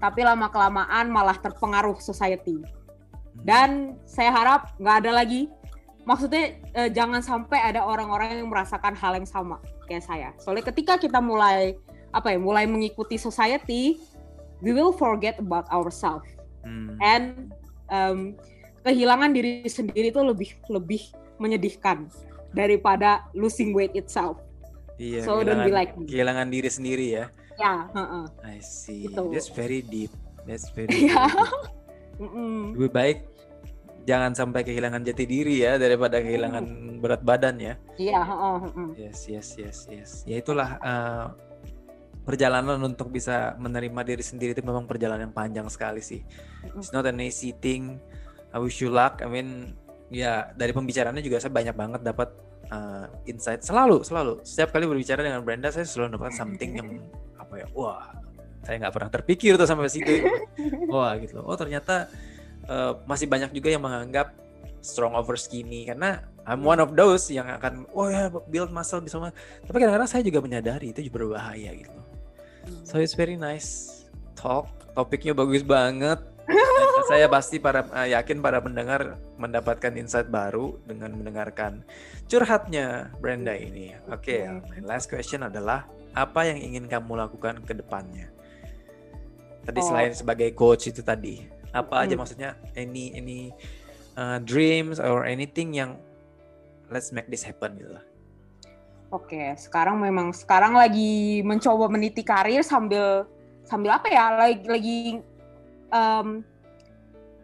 tapi 0.00 0.24
lama 0.24 0.48
kelamaan 0.48 1.12
malah 1.12 1.36
terpengaruh 1.36 2.00
society. 2.00 2.56
Dan 3.44 4.00
saya 4.08 4.32
harap 4.32 4.72
nggak 4.80 4.96
ada 5.04 5.12
lagi. 5.12 5.52
Maksudnya 6.08 6.56
eh, 6.72 6.88
jangan 6.88 7.20
sampai 7.20 7.60
ada 7.60 7.84
orang-orang 7.84 8.40
yang 8.40 8.48
merasakan 8.48 8.96
hal 8.96 9.20
yang 9.20 9.28
sama 9.28 9.60
kayak 9.84 10.00
saya. 10.00 10.28
Soalnya 10.40 10.72
ketika 10.72 10.96
kita 10.96 11.20
mulai 11.20 11.76
apa 12.16 12.32
ya 12.32 12.40
mulai 12.40 12.64
mengikuti 12.64 13.20
society 13.20 14.00
we 14.64 14.72
will 14.72 14.96
forget 14.96 15.36
about 15.36 15.68
ourselves. 15.68 16.26
Hmm. 16.60 16.92
and 17.00 17.56
um, 17.88 18.36
kehilangan 18.84 19.32
diri 19.32 19.64
sendiri 19.64 20.12
itu 20.12 20.20
lebih 20.20 20.50
lebih 20.68 21.02
menyedihkan 21.40 22.08
daripada 22.50 23.26
losing 23.32 23.74
weight 23.74 23.94
itself 23.94 24.38
Iya, 25.00 25.24
so 25.24 25.40
don't 25.40 25.64
be 25.64 25.72
like 25.72 25.96
me. 25.96 26.04
kehilangan 26.04 26.52
diri 26.52 26.68
sendiri 26.68 27.06
ya. 27.08 27.24
Ya, 27.56 27.88
uh-uh. 27.88 28.28
I 28.44 28.60
see. 28.60 29.08
Gitu. 29.08 29.32
That's 29.32 29.48
very 29.48 29.80
deep. 29.80 30.12
That's 30.44 30.68
very 30.76 30.92
deep. 30.92 31.16
Lebih 32.76 32.92
baik 32.92 33.18
jangan 34.04 34.36
sampai 34.36 34.60
kehilangan 34.64 35.00
jati 35.04 35.24
diri 35.24 35.64
ya 35.64 35.80
daripada 35.80 36.20
kehilangan 36.20 36.64
mm. 36.68 37.00
berat 37.00 37.24
badan 37.24 37.56
ya. 37.56 37.74
Iya, 37.96 38.20
uh, 38.20 38.60
uh, 38.60 38.90
Yes, 38.92 39.24
yes, 39.24 39.56
yes, 39.56 39.88
yes. 39.88 40.10
Ya 40.28 40.36
itulah 40.40 40.76
uh, 40.84 41.32
perjalanan 42.28 42.76
untuk 42.84 43.08
bisa 43.08 43.56
menerima 43.56 44.04
diri 44.04 44.24
sendiri 44.24 44.52
itu 44.52 44.60
memang 44.60 44.84
perjalanan 44.84 45.32
yang 45.32 45.36
panjang 45.36 45.68
sekali 45.72 46.04
sih. 46.04 46.20
It's 46.76 46.92
not 46.92 47.08
an 47.08 47.24
easy 47.24 47.56
thing. 47.56 47.96
I 48.52 48.60
wish 48.60 48.84
you 48.84 48.92
luck. 48.92 49.24
I 49.24 49.28
mean, 49.32 49.76
ya 50.10 50.50
dari 50.58 50.74
pembicaraannya 50.74 51.22
juga 51.22 51.38
saya 51.38 51.54
banyak 51.54 51.74
banget 51.78 52.00
dapat 52.02 52.34
uh, 52.74 53.06
insight. 53.24 53.62
Selalu 53.62 54.02
selalu. 54.02 54.42
Setiap 54.42 54.74
kali 54.74 54.84
berbicara 54.90 55.22
dengan 55.22 55.40
Brenda 55.46 55.70
saya 55.70 55.86
selalu 55.86 56.18
dapat 56.18 56.34
something 56.34 56.70
yang 56.76 56.88
apa 57.38 57.64
ya 57.64 57.66
wah 57.72 58.04
saya 58.60 58.76
nggak 58.76 58.94
pernah 58.94 59.10
terpikir 59.10 59.56
tuh 59.56 59.64
sampai 59.64 59.88
situ. 59.88 60.26
Wah 60.92 61.16
gitu. 61.16 61.40
Oh 61.40 61.56
ternyata 61.56 62.10
uh, 62.68 62.98
masih 63.06 63.30
banyak 63.30 63.54
juga 63.54 63.72
yang 63.72 63.82
menganggap 63.82 64.34
strong 64.80 65.12
over 65.14 65.36
skinny 65.36 65.84
karena 65.84 66.24
I'm 66.48 66.64
one 66.64 66.80
of 66.80 66.96
those 66.96 67.28
yang 67.28 67.46
akan 67.46 67.84
oh 67.92 68.08
ya 68.08 68.32
build 68.48 68.72
muscle 68.72 69.04
bisa 69.04 69.20
tapi 69.68 69.76
kadang-kadang 69.76 70.08
saya 70.08 70.24
juga 70.24 70.40
menyadari 70.40 70.90
itu 70.90 71.04
juga 71.06 71.24
berbahaya 71.24 71.70
gitu. 71.76 72.00
So 72.84 73.00
it's 73.00 73.16
very 73.16 73.36
nice 73.36 74.02
talk. 74.36 74.68
Topiknya 74.96 75.32
bagus 75.32 75.62
banget 75.62 76.18
saya 77.10 77.26
pasti 77.26 77.58
para 77.58 77.86
uh, 77.90 78.08
yakin 78.08 78.38
para 78.38 78.62
pendengar 78.62 79.18
mendapatkan 79.36 79.92
insight 79.98 80.30
baru 80.30 80.78
dengan 80.86 81.14
mendengarkan 81.14 81.82
curhatnya 82.30 83.10
Brenda 83.18 83.54
ini. 83.54 83.94
Oke, 84.10 84.46
okay, 84.46 84.80
last 84.84 85.10
question 85.10 85.46
adalah 85.46 85.86
apa 86.14 86.46
yang 86.46 86.58
ingin 86.58 86.86
kamu 86.86 87.18
lakukan 87.18 87.62
ke 87.66 87.74
depannya? 87.74 88.30
Tadi 89.66 89.80
oh. 89.82 89.86
selain 89.86 90.12
sebagai 90.14 90.50
coach 90.54 90.90
itu 90.90 91.02
tadi, 91.02 91.44
apa 91.70 92.02
aja 92.02 92.14
hmm. 92.14 92.20
maksudnya 92.20 92.50
any 92.74 93.14
any 93.14 93.40
uh, 94.18 94.38
dreams 94.42 94.98
or 94.98 95.26
anything 95.26 95.74
yang 95.74 95.98
let's 96.90 97.14
make 97.14 97.30
this 97.30 97.46
happen 97.46 97.78
gitu 97.78 97.94
lah. 97.94 98.04
Oke, 99.10 99.58
sekarang 99.58 99.98
memang 99.98 100.30
sekarang 100.30 100.78
lagi 100.78 101.42
mencoba 101.42 101.90
meniti 101.90 102.22
karir 102.22 102.62
sambil 102.62 103.26
sambil 103.66 103.98
apa 103.98 104.06
ya? 104.06 104.38
Lagi 104.38 104.62
lagi 104.70 104.96
um, 105.90 106.42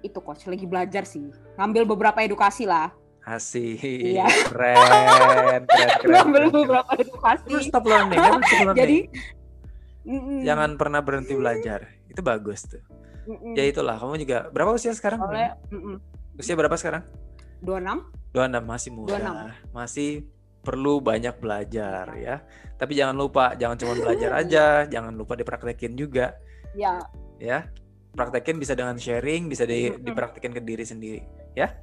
itu 0.02 0.18
coach 0.22 0.46
lagi 0.46 0.66
belajar 0.66 1.02
sih. 1.02 1.30
Ngambil 1.58 1.86
beberapa 1.86 2.22
edukasi 2.22 2.66
lah 2.66 2.94
Asik. 3.26 3.82
Iya. 3.82 4.30
Keren, 4.46 4.78
keren, 4.78 5.62
keren. 5.98 6.14
Ngambil 6.14 6.42
beberapa 6.62 6.90
edukasi. 6.94 7.42
Terus 7.50 7.64
stop 7.66 7.82
learning, 7.82 8.14
never 8.22 8.42
stop 8.46 8.60
learning. 8.70 8.78
Jadi 8.78 8.98
jangan 10.46 10.70
pernah 10.78 11.02
berhenti 11.02 11.34
belajar. 11.34 11.90
Itu 12.06 12.22
bagus 12.22 12.70
tuh. 12.70 12.82
Mm-mm. 13.26 13.58
Ya 13.58 13.66
itulah, 13.66 13.98
kamu 13.98 14.22
juga 14.22 14.46
berapa 14.54 14.70
usia 14.70 14.94
sekarang? 14.94 15.18
Oleh, 15.26 15.50
Usia 16.38 16.54
berapa 16.54 16.78
sekarang? 16.78 17.02
26. 17.66 18.30
26 18.30 18.62
masih 18.62 18.90
muda. 18.94 19.18
26. 19.18 19.74
Masih 19.74 20.10
perlu 20.62 21.02
banyak 21.02 21.34
belajar 21.42 22.06
ya. 22.14 22.46
Tapi 22.78 22.94
jangan 22.94 23.18
lupa, 23.18 23.58
jangan 23.58 23.74
cuma 23.74 23.98
belajar 23.98 24.30
aja, 24.46 24.86
jangan 24.86 25.10
lupa 25.18 25.34
dipraktekin 25.34 25.98
juga. 25.98 26.38
Ya. 26.78 27.02
Ya. 27.42 27.66
Praktekin 28.16 28.56
bisa 28.56 28.72
dengan 28.72 28.96
sharing, 28.96 29.52
bisa 29.52 29.68
di, 29.68 29.92
dipraktekin 29.92 30.56
ke 30.56 30.64
diri 30.64 30.88
sendiri, 30.88 31.20
ya. 31.52 31.76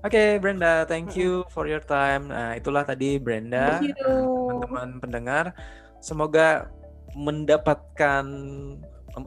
Oke, 0.00 0.16
okay, 0.16 0.28
Brenda, 0.40 0.88
thank 0.88 1.12
you 1.12 1.44
for 1.52 1.68
your 1.68 1.84
time. 1.84 2.32
Nah, 2.32 2.56
itulah 2.56 2.88
tadi 2.88 3.20
Brenda, 3.20 3.76
teman-teman 3.84 4.96
pendengar. 4.96 5.52
Semoga 6.00 6.72
mendapatkan 7.12 8.24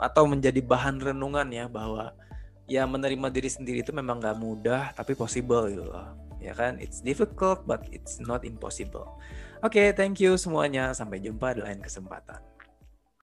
atau 0.01 0.23
menjadi 0.25 0.65
bahan 0.65 0.97
renungan 0.97 1.45
ya 1.53 1.69
bahwa 1.69 2.17
ya 2.65 2.89
menerima 2.89 3.29
diri 3.29 3.49
sendiri 3.53 3.85
itu 3.85 3.93
memang 3.93 4.17
nggak 4.17 4.37
mudah, 4.41 4.97
tapi 4.97 5.13
possible 5.13 5.69
gitu 5.69 5.85
loh. 5.85 6.09
Ya 6.41 6.57
kan, 6.57 6.81
it's 6.81 7.05
difficult 7.05 7.63
but 7.69 7.85
it's 7.93 8.17
not 8.17 8.41
impossible. 8.41 9.21
Oke, 9.61 9.77
okay, 9.77 9.87
thank 9.93 10.17
you 10.17 10.35
semuanya. 10.35 10.91
Sampai 10.97 11.21
jumpa 11.21 11.53
di 11.53 11.61
lain 11.61 11.79
kesempatan. 11.79 12.41